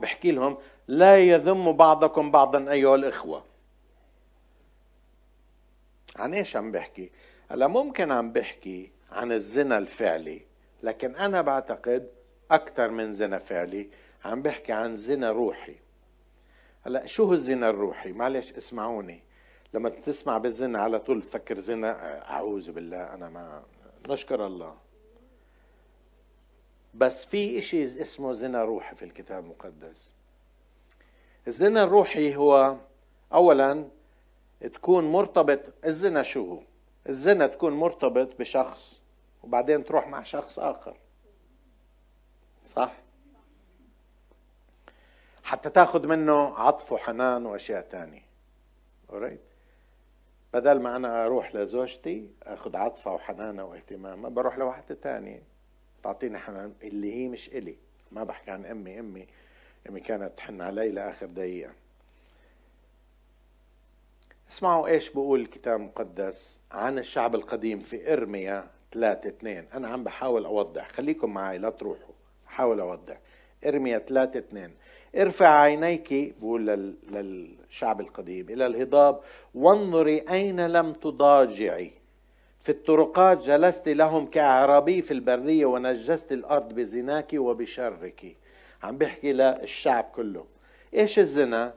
[0.00, 3.49] بحكي لهم لا يذم بعضكم بعضا أيها الإخوة.
[6.16, 7.10] عن إيش عم بحكي؟
[7.50, 10.42] هلا ممكن عم بحكي عن الزنا الفعلي
[10.82, 12.10] لكن أنا بعتقد
[12.50, 13.88] أكثر من زنا فعلي
[14.24, 15.76] عم بحكي عن زنا روحي.
[16.86, 19.22] هلا شو هو الزنا الروحي؟ معلش اسمعوني.
[19.74, 23.62] لما تسمع بالزنا على طول تفكر زنا أعوذ بالله أنا ما
[24.08, 24.76] نشكر الله.
[26.94, 30.12] بس في إشي اسمه زنا روحي في الكتاب المقدس.
[31.46, 32.76] الزنا الروحي هو
[33.32, 33.88] اولا
[34.68, 36.62] تكون مرتبط الزنا شو هو؟
[37.08, 39.00] الزنا تكون مرتبط بشخص
[39.42, 40.96] وبعدين تروح مع شخص آخر.
[42.66, 42.92] صح؟
[45.42, 48.22] حتى تاخذ منه عطف وحنان وأشياء تانية.
[49.12, 49.50] Alright
[50.54, 55.42] بدل ما أنا أروح لزوجتي أخذ عطفها وحنانها واهتمامها بروح لواحدة تانية.
[56.02, 57.76] تعطيني حنان اللي هي مش إلي.
[58.12, 59.26] ما بحكي عن أمي أمي
[59.88, 61.72] أمي كانت تحن علي لآخر دقيقة.
[64.50, 70.44] اسمعوا إيش بقول الكتاب المقدس عن الشعب القديم في إرميا 3 2 أنا عم بحاول
[70.44, 70.88] أوضح.
[70.88, 72.14] خليكم معي لا تروحوا.
[72.46, 73.18] حاول أوضح.
[73.66, 74.70] إرميا 3 2
[75.16, 76.66] ارفع عينيك بقول
[77.10, 79.20] للشعب القديم إلى الهضاب.
[79.54, 81.92] وانظري أين لم تضاجعي.
[82.58, 88.36] في الطرقات جلست لهم كأعرابي في البرية ونجست الأرض بزناك وبشرك.
[88.82, 90.44] عم بيحكي للشعب كله.
[90.94, 91.74] إيش الزنا؟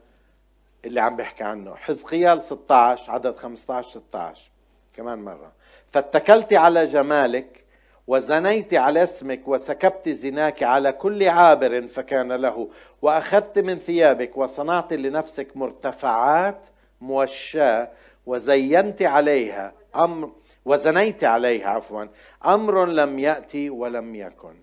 [0.86, 1.76] اللي عم بيحكي عنه.
[1.76, 4.52] حزقيال 16 عدد 15 16
[4.94, 5.52] كمان مرة.
[5.88, 7.64] فاتكلت على جمالك
[8.08, 12.70] وزنيت على اسمك وسكبت زناك على كل عابر فكان له
[13.02, 16.60] وأخذت من ثيابك وصنعت لنفسك مرتفعات
[17.02, 17.92] موشاة
[18.26, 20.32] وزينت عليها أمر
[20.66, 22.06] وزنيت عليها عفوا.
[22.46, 24.56] أمر لم يأتي ولم يكن.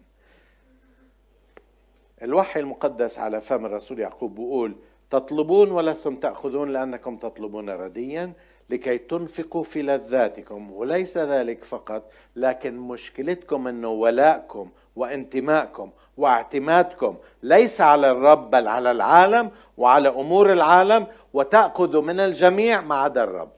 [2.23, 4.77] الوحي المقدس على فم الرسول يعقوب بيقول
[5.11, 8.33] تطلبون ولستم تأخذون لأنكم تطلبون رديا
[8.71, 18.11] لكي تنفقوا في لذاتكم وليس ذلك فقط لكن مشكلتكم أنه ولائكم وانتمائكم واعتمادكم ليس على
[18.11, 23.53] الرب بل على العالم وعلى أمور العالم وتاخذوا من الجميع ما عدا الرب.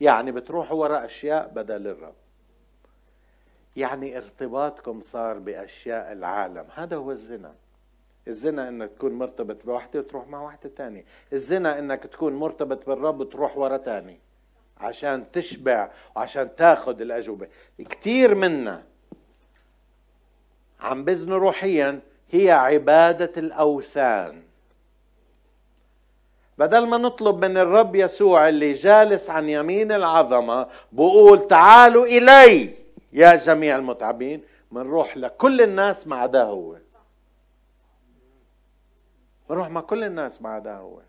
[0.00, 2.14] يعني بتروحوا وراء أشياء بدل الرب.
[3.76, 6.64] يعني ارتباطكم صار بأشياء العالم.
[6.74, 7.54] هذا هو الزنا.
[8.28, 11.04] الزنا إنك تكون مرتبط بوحده وتروح مع وحده تانية.
[11.32, 14.18] الزنا إنك تكون مرتبط بالرب وتروح ورا تاني.
[14.78, 17.48] عشان تشبع وعشان تاخذ الأجوبة.
[17.78, 18.82] كثير منا
[20.80, 22.00] عم بزن روحيا
[22.30, 24.42] هي عبادة الأوثان.
[26.58, 32.70] بدل ما نطلب من الرب يسوع اللي جالس عن يمين العظمة بقول تعالوا إلي
[33.12, 36.76] يا جميع المتعبين منروح لكل الناس ما عدا هو.
[39.50, 41.00] بنروح مع كل الناس ما عدا هو.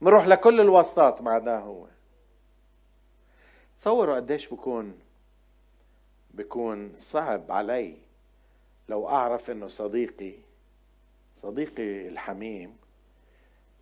[0.00, 1.86] بنروح لكل الواسطات ما عدا هو.
[3.76, 4.98] تصوروا قديش بكون
[6.34, 7.96] بكون صعب علي
[8.88, 10.34] لو أعرف إنه صديقي
[11.34, 12.76] صديقي الحميم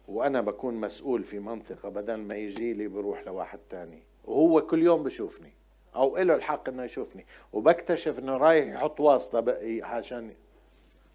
[0.08, 4.02] وأنا بكون مسؤول في منطقة بدل ما يجي لي بروح لواحد تاني.
[4.24, 5.52] وهو كل يوم بشوفني
[5.94, 10.34] أو له الحق إنه يشوفني وبكتشف إنه رايح يحط واسطة عشان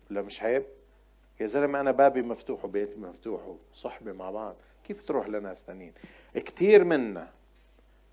[0.09, 0.65] لا مش عيب.
[1.43, 3.41] يا زلمة أنا بابي مفتوح وبيتي مفتوح
[3.73, 4.55] وصحبه مع بعض.
[4.87, 5.93] كيف تروح لناس تانيين؟
[6.35, 7.27] كثير منا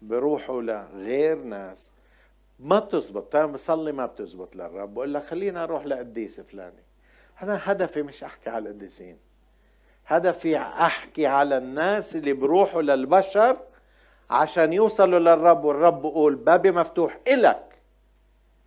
[0.03, 1.91] بروحوا لغير ناس.
[2.61, 4.95] ما بتزبط أنا بصلي ما بتزبط للرب.
[4.95, 6.83] بقول لك خلينا أروح لقديس فلاني.
[7.43, 9.16] أنا هدفي مش أحكي على القديسين.
[10.07, 13.57] هدفي أحكي على الناس اللي بروحوا للبشر
[14.31, 17.66] عشان يوصلوا للرب والرب بقول بابي مفتوح إلك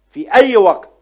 [0.09, 0.93] في أي وقت.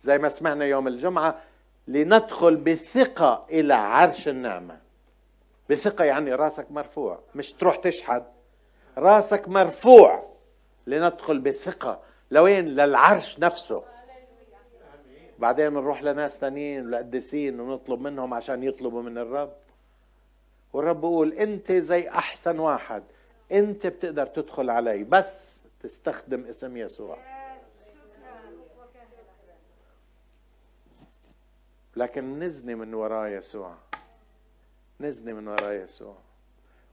[0.00, 1.42] زي ما سمعنا يوم الجمعة
[1.88, 4.80] لندخل بثقة إلى عرش النعمة.
[5.70, 8.24] بثقة يعني راسك مرفوع مش تروح تشحد.
[8.98, 10.30] راسك مرفوع
[10.86, 12.00] لندخل بثقة.
[12.30, 13.84] لوين؟ للعرش نفسه.
[15.38, 19.52] بعدين بنروح لناس تانيين ولقديسين ونطلب منهم عشان يطلبوا من الرب.
[20.72, 23.02] والرب بيقول أنت زي أحسن واحد.
[23.52, 25.04] أنت بتقدر تدخل علي.
[25.04, 27.39] بس تستخدم اسم يسوع.
[32.00, 33.74] لكن نزني من وراء يسوع.
[35.00, 36.16] نزني من وراء يسوع.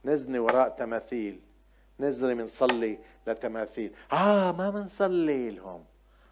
[0.05, 1.39] نزني وراء تماثيل.
[1.99, 3.91] نزني بنصلي لتماثيل.
[4.11, 5.83] آه ما بنصلي لهم.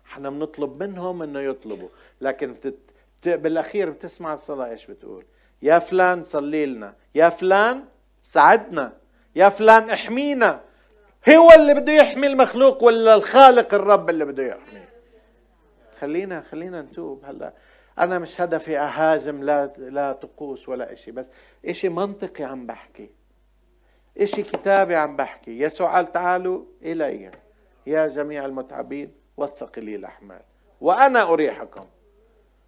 [0.05, 1.89] إحنا بنطلب منهم إنه يطلبوا.
[2.21, 2.55] لكن.
[3.25, 5.25] بالأخير بتسمع الصلاة إيش بتقول؟
[5.61, 6.93] يا فلان صلي لنا.
[7.15, 7.85] يا فلان
[8.23, 8.93] ساعدنا.
[9.35, 10.61] يا فلان احمينا.
[11.29, 14.85] هو اللي بده يحمي المخلوق ولا الخالق الرب اللي بده يحمي
[15.99, 17.53] خلينا خلينا نتوب هلا.
[17.99, 21.29] أنا مش هدفي أهاجم لا لا طقوس ولا إشي بس
[21.65, 23.09] إشي منطقي عم بحكي.
[24.17, 25.59] إشي كتابي عم بحكي.
[25.59, 27.31] يسوع قال تعالوا إلي
[27.87, 30.41] يا جميع المتعبين والثقلي الأحمال.
[30.81, 31.85] وأنا أريحكم.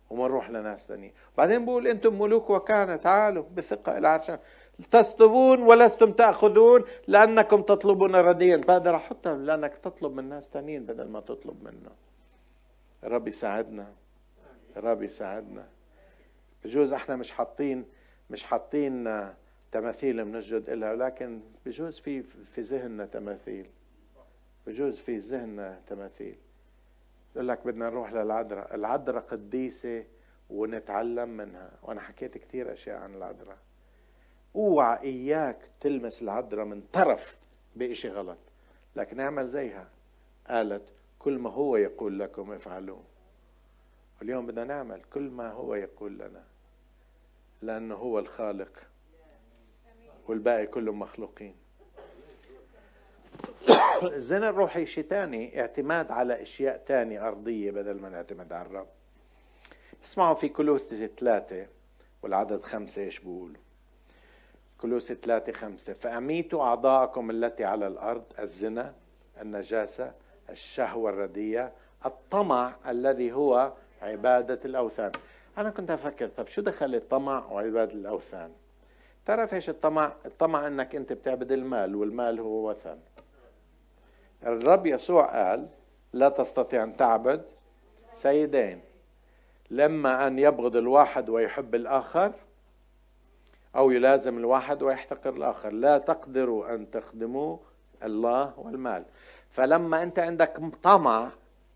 [0.09, 1.13] ومنروح لناس ثانيين.
[1.37, 2.95] بعدين بقول أنتم ملوك وكهنة.
[2.95, 4.31] تعالوا بثقة إلى عرش.
[4.91, 8.57] تسطبون ولستم تأخذون لأنكم تطلبون رديا.
[8.57, 11.91] بقدر أحطها لأنك تطلب من ناس ثانيين بدل ما تطلب منه.
[13.03, 13.93] رب يساعدنا.
[14.77, 15.69] الرب يساعدنا.
[16.63, 17.85] بجوز إحنا مش حاطين
[18.29, 19.27] مش حاطين
[19.71, 23.69] تماثيل بنسجد لها ولكن بجوز في في ذهننا تماثيل.
[24.67, 26.37] بجوز في ذهننا تماثيل.
[27.35, 28.75] يقول لك بدنا نروح للعذراء.
[28.75, 30.05] العذراء قديسة
[30.49, 31.71] ونتعلم منها.
[31.83, 33.57] وأنا حكيت كثير أشياء عن العذراء.
[34.55, 37.39] أوعى إياك تلمس العذراء من طرف
[37.75, 38.37] بإشي غلط.
[38.95, 39.89] لكن اعمل زيها.
[40.47, 43.03] قالت كل ما هو يقول لكم افعلوه.
[44.21, 46.43] اليوم بدنا نعمل كل ما هو يقول لنا
[47.61, 48.83] لأنه هو الخالق
[50.27, 51.55] والباقي كلهم مخلوقين.
[54.03, 58.87] الزنا الروحي شيء تاني اعتماد على أشياء تانية أرضية بدل ما نعتمد على الرب.
[60.03, 61.67] اسمعوا في كلوث ثلاثة
[62.21, 63.61] والعدد خمسة إيش بيقولوا
[64.81, 68.93] كلوث ثلاثة خمسة فأميتوا أعضاءكم التي على الأرض الزنا
[69.41, 70.13] النجاسة
[70.49, 71.73] الشهوة الردية
[72.05, 75.11] الطمع الذي هو عبادة الأوثان.
[75.57, 78.51] أنا كنت أفكر طب شو دخل الطمع وعبادة الأوثان؟
[79.25, 82.97] تعرف إيش الطمع؟ الطمع إنك أنت بتعبد المال والمال هو وثن.
[84.43, 85.67] الرب يسوع قال
[86.13, 87.45] لا تستطيع أن تعبد
[88.13, 88.81] سيدين.
[89.69, 92.31] لما أن يبغض الواحد ويحب الآخر
[93.75, 95.69] أو يلازم الواحد ويحتقر الآخر.
[95.69, 97.57] لا تقدروا أن تخدموا
[98.03, 99.05] الله والمال.
[99.49, 101.29] فلما أنت عندك طمع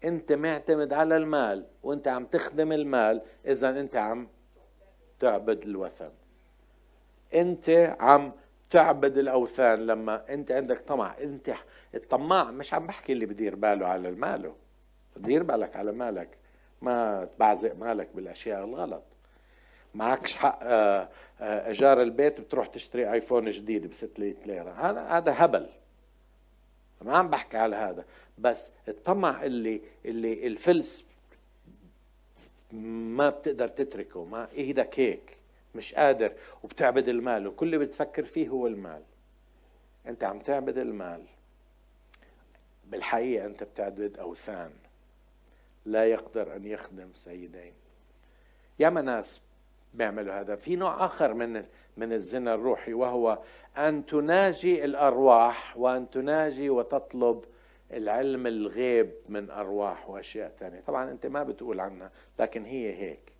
[0.04, 4.28] انت معتمد على المال وانت عم تخدم المال إذا انت عم
[5.20, 6.10] تعبد الوثن.
[7.34, 8.32] انت عم
[8.70, 11.16] تعبد الأوثان لما انت عندك طمع.
[11.22, 11.54] انت
[11.96, 14.56] الطماع مش عم بحكي اللي بدير باله على الماله
[15.18, 16.38] دير بالك على مالك.
[16.82, 19.04] ما تبعزق مالك بالأشياء الغلط.
[19.94, 21.10] معكش حق آه،
[21.42, 24.72] آه، إيجار البيت بتروح تشتري آيفون جديد ب 600 ليرة.
[24.72, 25.70] هذا هذا هبل.
[27.02, 28.06] ما عم بحكي على هذا.
[28.38, 31.04] بس الطمع اللي اللي الفلس
[32.72, 35.38] ما بتقدر تتركه ما إيدك هيك
[35.76, 36.34] مش قادر
[36.64, 39.02] وبتعبد المال وكل اللي بتفكر فيه هو المال.
[40.08, 41.26] أنت عم تعبد المال.
[42.86, 44.72] بالحقيقة أنت بتعبد أوثان
[45.86, 47.74] لا يقدر أن يخدم سيدين.
[48.80, 49.42] ياما ناس
[49.94, 50.56] بيعملوا هذا.
[50.56, 51.66] في نوع آخر من
[51.98, 53.40] من الزنا الروحي وهو
[53.78, 57.44] أن تناجي الأرواح وأن تناجي وتطلب
[57.94, 63.32] العلم الغيب من أرواح وأشياء ثانية طبعا أنت ما بتقول عنها لكن هي هيك.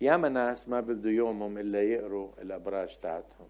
[0.00, 3.48] ياما ناس ما بده يومهم إلا يقروا الأبراج تاعتهم.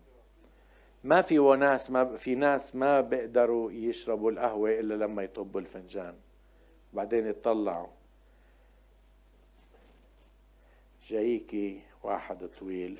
[1.04, 6.14] ما في وناس ما في ناس ما بيقدروا يشربوا القهوة إلا لما يطبوا الفنجان.
[6.92, 7.88] بعدين يطلعوا.
[11.08, 12.98] جايكي واحد طويل.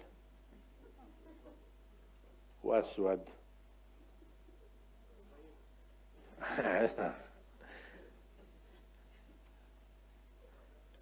[2.64, 3.20] وأسود.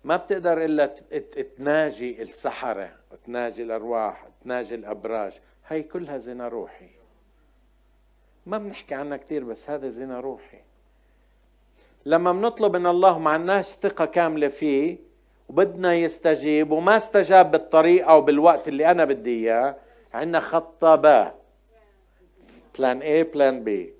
[0.05, 0.87] ما بتقدر إلا
[1.57, 2.91] تناجي السحرة
[3.27, 5.33] تناجي الأرواح تناجي الأبراج.
[5.69, 6.89] هي كلها زنا روحي.
[8.47, 10.59] ما بنحكي عنها كثير بس هذا زنا روحي.
[12.07, 14.97] لما بنطلب من الله ما عندناش ثقة كاملة فيه
[15.49, 19.77] وبدنا يستجيب وما استجاب بالطريقة أو بالوقت اللي أنا بدي إياه
[20.15, 21.40] عندنا خطة با
[22.79, 23.95] plan A plan B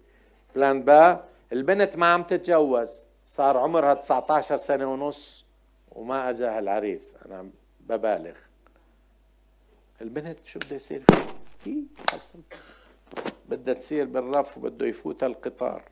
[0.55, 2.91] plan با البنت ما عم تتجوز
[3.27, 5.45] صار عمرها 19 سنة ونص
[5.93, 7.51] وما اجاها العريس أنا
[7.81, 8.35] ببالغ.
[10.01, 11.03] البنت شو بده يصير
[11.65, 12.39] فيه؟ حصل
[13.49, 15.83] بدها تصير بالرف وبده يفوتها القطار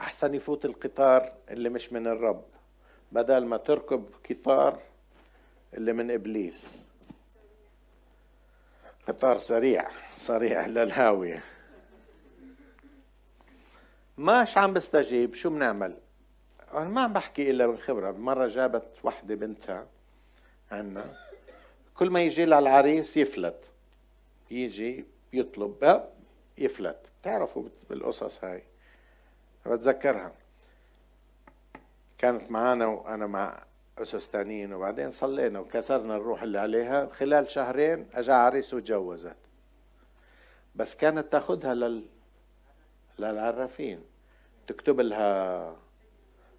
[0.00, 2.44] أحسن يفوت القطار اللي مش من الرب.
[3.12, 4.78] بدل ما تركب قطار
[5.74, 6.82] اللي من إبليس.
[9.10, 11.42] قطار سريع سريع للهاويه
[14.18, 15.96] ماش عم بستجيب؟ شو بنعمل؟
[16.74, 19.86] أنا ما عم بحكي إلا من خبره مرة جابت وحدة بنتها
[20.72, 21.04] عنا.
[21.94, 23.64] كل ما يجي لها العريس يفلت.
[24.50, 26.04] يجي يطلب
[26.58, 26.96] يفلت.
[27.22, 28.62] بتعرفوا بالقصص هاي.
[29.66, 30.32] بتذكرها.
[32.18, 33.62] كانت معنا وأنا مع
[34.00, 37.06] اسس تانيين وبعدين صلينا وكسرنا الروح اللي عليها.
[37.06, 39.36] خلال شهرين اجى عريس وتجوزت.
[40.74, 42.06] بس كانت تاخذها لل
[43.18, 44.04] للعرافين.
[44.66, 45.76] تكتب لها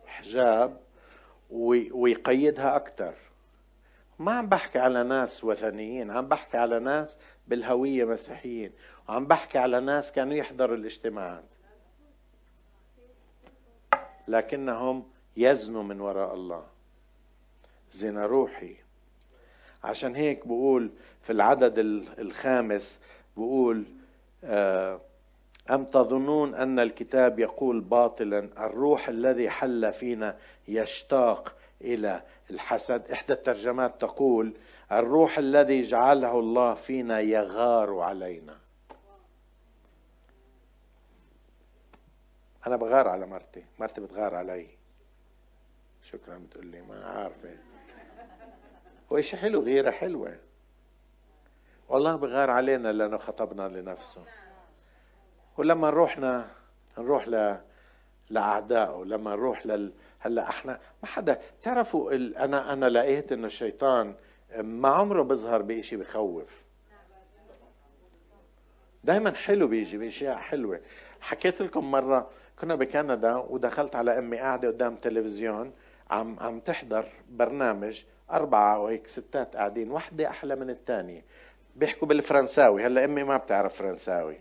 [0.05, 0.79] حجاب
[1.49, 3.13] ويقيدها أكثر
[4.19, 8.71] ما عم بحكي على ناس وثنيين عم بحكي على ناس بالهوية مسيحيين.
[9.09, 11.43] وعم بحكي على ناس كانوا يحضروا الاجتماعات.
[14.27, 16.65] لكنهم يزنوا من وراء الله.
[17.91, 18.75] زنا روحي.
[19.83, 21.79] عشان هيك بقول في العدد
[22.19, 22.99] الخامس
[23.37, 23.85] بقول
[24.43, 25.01] آه
[25.69, 30.37] أم تظنون أن الكتاب يقول باطلا؟ الروح الذي حل فينا
[30.67, 33.11] يشتاق إلى الحسد.
[33.11, 34.53] إحدى الترجمات تقول
[34.91, 38.57] الروح الذي جعله الله فينا يغار علينا.
[42.67, 43.63] أنا بغار على مرتي.
[43.79, 44.67] مرتي بتغار علي.
[46.11, 47.70] شكرا بتقول لي ما عارفة.
[49.11, 50.37] وإشي حلو غيرة حلوة.
[51.89, 54.23] والله بغار علينا لأنه خطبنا لنفسه.
[55.57, 56.47] ولما نروحنا
[56.97, 57.57] نروح ل...
[58.29, 59.93] لأعدائه لما نروح لل...
[60.19, 62.37] هلأ إحنا ما حدا بتعرفوا ال...
[62.37, 64.15] أنا أنا لقيت إنه الشيطان
[64.57, 66.63] ما عمره بيظهر بشيء بخوف.
[69.03, 70.81] دائما حلو بيجي بأشياء حلوة.
[71.21, 75.73] حكيت لكم مرة كنا بكندا ودخلت على أمي قاعدة قدام تلفزيون
[76.11, 81.25] عم عم تحضر برنامج أربعة وهيك ستات قاعدين واحدة أحلى من الثانية
[81.75, 84.39] بيحكوا بالفرنساوي هلا أمي ما بتعرف فرنساوي.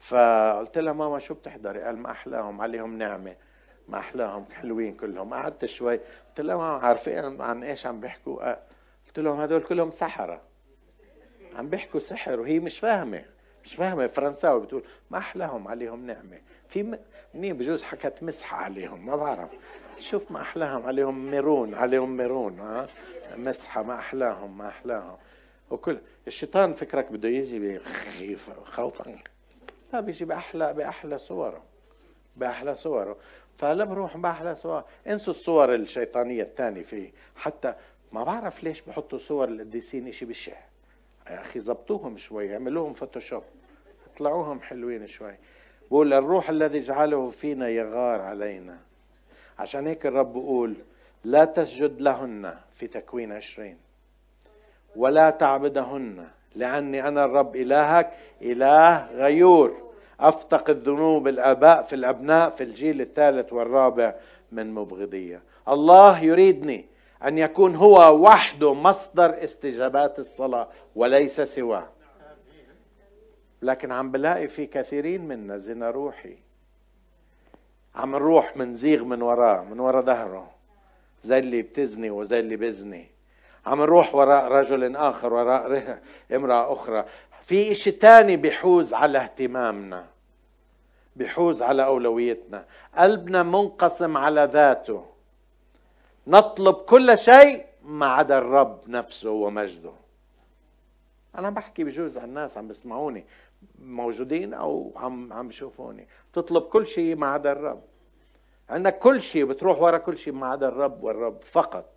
[0.00, 3.36] فقلت لها ماما شو بتحضري؟ قال ما أحلاهم عليهم نعمة
[3.88, 5.34] ما أحلاهم حلوين كلهم.
[5.34, 5.96] قعدت شوي.
[6.28, 8.52] قلت لها ماما عارفين عن إيش عم بيحكوا؟
[9.06, 10.40] قلت لهم هدول كلهم سحرة.
[11.56, 13.24] عم بيحكوا سحر وهي مش فاهمة
[13.64, 16.40] مش فاهمة فرنساوي بتقول ما أحلاهم عليهم نعمة.
[16.68, 16.98] في
[17.34, 19.50] منين بجوز حكت مسحة عليهم ما بعرف.
[19.98, 22.86] شوف ما أحلاهم عليهم ميرون عليهم ميرون ها؟
[23.36, 25.16] مسحة ما أحلاهم ما أحلاهم.
[25.70, 27.80] وكل الشيطان فكرك بده يجي
[28.64, 29.18] خوفا.
[29.92, 31.62] لا بيجي بأحلى بأحلى صوره
[32.36, 33.16] بأحلى صوره.
[33.56, 37.12] فهلا بروح بأحلى صور انسوا الصور الشيطانية الثانية فيه.
[37.36, 37.74] حتى
[38.12, 40.56] ما بعرف ليش بحطوا صور القديسين إشي بشع
[41.26, 43.42] يا أخي زبطوهم شوي اعملوهم فوتوشوب.
[44.14, 45.34] اطلعوهم حلوين شوي.
[45.90, 48.78] بقول الروح الذي جعله فينا يغار علينا.
[49.58, 50.74] عشان هيك الرب بيقول
[51.24, 53.78] لا تسجد لهن في تكوين عشرين
[54.96, 59.86] ولا تعبدهن لأني أنا الرب إلهك إله غيور.
[60.20, 64.14] أفتقد ذنوب الآباء في الأبناء في الجيل الثالث والرابع
[64.52, 65.42] من مبغضية.
[65.68, 66.84] الله يريدني
[67.24, 71.88] أن يكون هو وحده مصدر استجابات الصلاة وليس سواه.
[73.62, 76.36] لكن عم بلاقي في كثيرين منا زنا روحي.
[77.96, 80.50] عم نروح منزيغ من وراه من ورا ظهره
[81.22, 83.06] زي اللي بتزني وزي اللي بزني.
[83.66, 86.00] عم نروح وراء رجل آخر وراء
[86.32, 87.04] امرأة أخرى.
[87.42, 90.06] في إشي تاني بيحوز على اهتمامنا
[91.16, 92.64] بيحوز على أولويتنا.
[92.94, 95.04] قلبنا منقسم على ذاته.
[96.26, 99.92] نطلب كل شيء ما عدا الرب نفسه ومجده.
[101.38, 103.24] أنا بحكي بجوز عن الناس عم بيسمعوني
[103.78, 107.82] موجودين أو عم عم بيشوفوني تطلب كل شيء ما عدا الرب.
[108.70, 111.92] عندك كل شيء بتروح ورا كل شيء ما عدا الرب والرب فقط.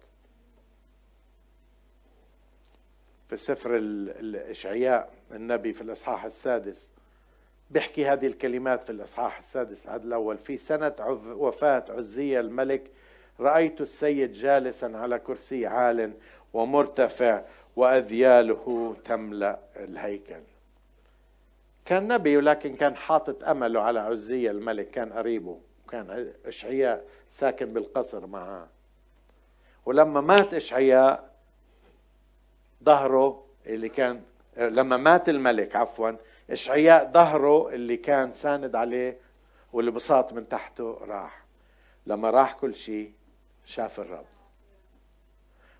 [3.29, 6.91] في سفر الإشعياء النبي في الإصحاح السادس
[7.71, 10.37] بيحكي هذه الكلمات في الإصحاح السادس العدد الأول.
[10.37, 10.95] في سنة
[11.27, 12.91] وفاة عزية الملك
[13.39, 16.13] رأيت السيد جالسا على كرسي عال
[16.53, 17.41] ومرتفع
[17.75, 20.41] وأذياله تملأ الهيكل.
[21.89, 25.59] كان نبي ولكن كان حاطط أمله على عزية الملك كان قريبه
[25.91, 28.67] كان أشعياء ساكن بالقصر معاه.
[29.85, 31.35] ولما مات أشعياء
[32.83, 34.21] ظهره اللي كان
[34.57, 36.11] لما مات الملك عفوا
[36.49, 39.17] أشعياء ظهره اللي كان ساند عليه
[39.73, 41.43] واللي بساط من تحته راح.
[42.05, 43.13] لما راح كل شيء
[43.65, 44.25] شاف الرب.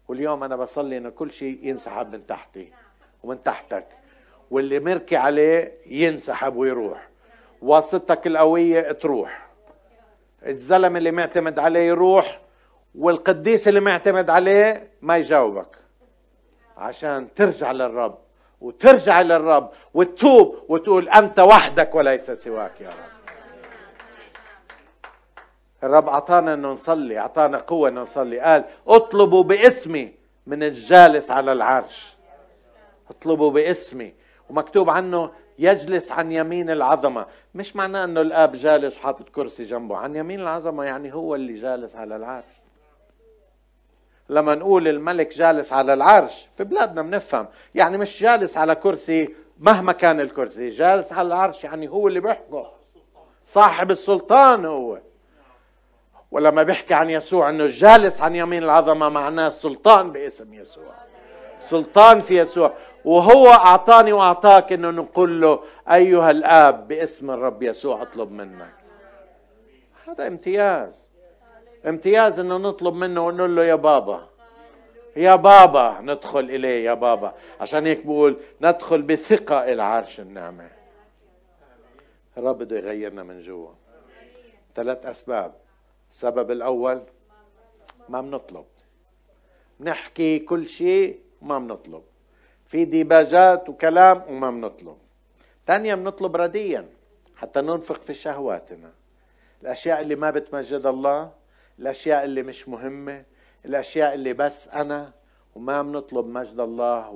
[0.08, 2.74] واليوم أنا بصلي إنه كل شيء ينسحب من تحتي
[3.24, 3.99] ومن تحتك.
[4.52, 7.08] واللي مركي عليه ينسحب ويروح
[7.62, 9.50] واسطتك القوية تروح.
[10.46, 12.40] الزلم اللي معتمد عليه يروح
[12.96, 15.78] والقديس اللي معتمد عليه ما يجاوبك.
[16.78, 18.18] عشان ترجع للرب
[18.62, 23.10] وترجع للرب وتتوب وتقول أنت وحدك وليس سواك يا رب.
[25.84, 28.40] الرب أعطانا أنه نصلي أعطانا قوة أنه نصلي.
[28.40, 30.14] قال اطلبوا باسمي
[30.48, 32.14] من الجالس على العرش.
[33.10, 34.14] اطلبوا باسمي
[34.50, 37.26] ومكتوب عنه يجلس عن يمين العظمة.
[37.56, 39.98] مش معناه إنه الآب جالس وحاطط كرسي جنبه.
[39.98, 42.60] عن يمين العظمة يعني هو اللي جالس على العرش.
[44.30, 47.48] لما نقول الملك جالس على العرش في بلادنا بنفهم.
[47.76, 50.68] يعني مش جالس على كرسي مهما كان الكرسي.
[50.68, 52.64] جالس على العرش يعني هو اللي بيحكم.
[53.46, 55.00] صاحب السلطان هو.
[56.32, 60.94] ولما بيحكي عن يسوع إنه جالس عن يمين العظمة معناه السلطان باسم يسوع.
[61.60, 62.74] سلطان في يسوع.
[63.10, 68.74] وهو أعطاني وأعطاك إنه نقول له أيها الآب باسم الرب يسوع أطلب منك.
[70.08, 71.10] هذا امتياز.
[71.88, 74.28] امتياز إنه نطلب منه ونقول له يا بابا
[75.16, 77.34] يا بابا ندخل إليه يا بابا.
[77.62, 80.70] عشان هيك بقول ندخل بثقة إلى عرش النعمة.
[82.38, 83.72] الرب بده يغيرنا من جوا.
[84.76, 85.54] ثلاث أسباب.
[86.12, 87.02] السبب الأول
[88.10, 88.66] ما بنطلب.
[89.80, 92.04] نحكي كل شيء وما بنطلب.
[92.70, 94.98] في ديباجات وكلام وما بنطلب
[95.68, 96.90] ثانيا بنطلب رديا
[97.36, 98.92] حتى ننفق في شهواتنا.
[99.62, 101.32] الأشياء اللي ما بتمجد الله
[101.80, 103.24] الأشياء اللي مش مهمة
[103.66, 105.12] الأشياء اللي بس أنا
[105.56, 107.10] وما بنطلب مجد الله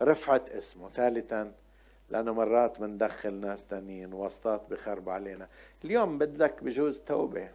[0.00, 0.90] ورفعة اسمه.
[0.90, 1.52] ثالثا
[2.10, 5.48] لأنه مرات بندخل ناس تانيين واسطات بخربوا علينا.
[5.84, 7.48] اليوم بدك بجوز توبة.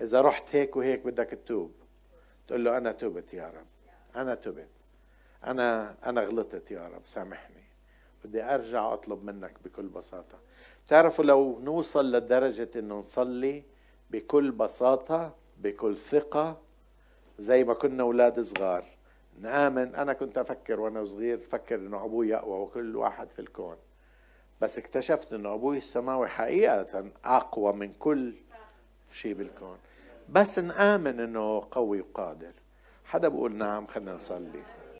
[0.00, 1.72] إذا رحت هيك وهيك بدك تتوب.
[2.48, 3.66] تقول له أنا تبت يا رب.
[4.16, 4.77] أنا تبت
[5.44, 7.64] أنا أنا غلطت يا رب سامحني.
[8.24, 10.38] بدي أرجع أطلب منك بكل بساطة.
[10.86, 13.62] تعرفوا لو نوصل لدرجة إنه نصلي
[14.10, 16.60] بكل بساطة بكل ثقة
[17.38, 18.84] زي ما كنا أولاد صغار.
[19.40, 23.76] نآمن أنا كنت أفكر وأنا صغير فكر إنه أبوي أقوى وكل واحد في الكون.
[24.60, 28.34] بس اكتشفت إنه أبوي السماوي حقيقة أقوى من كل
[29.12, 29.78] شيء بالكون.
[30.28, 32.52] بس نآمن إنه قوي وقادر.
[33.04, 34.62] حدا بقول نعم خلينا نصلي.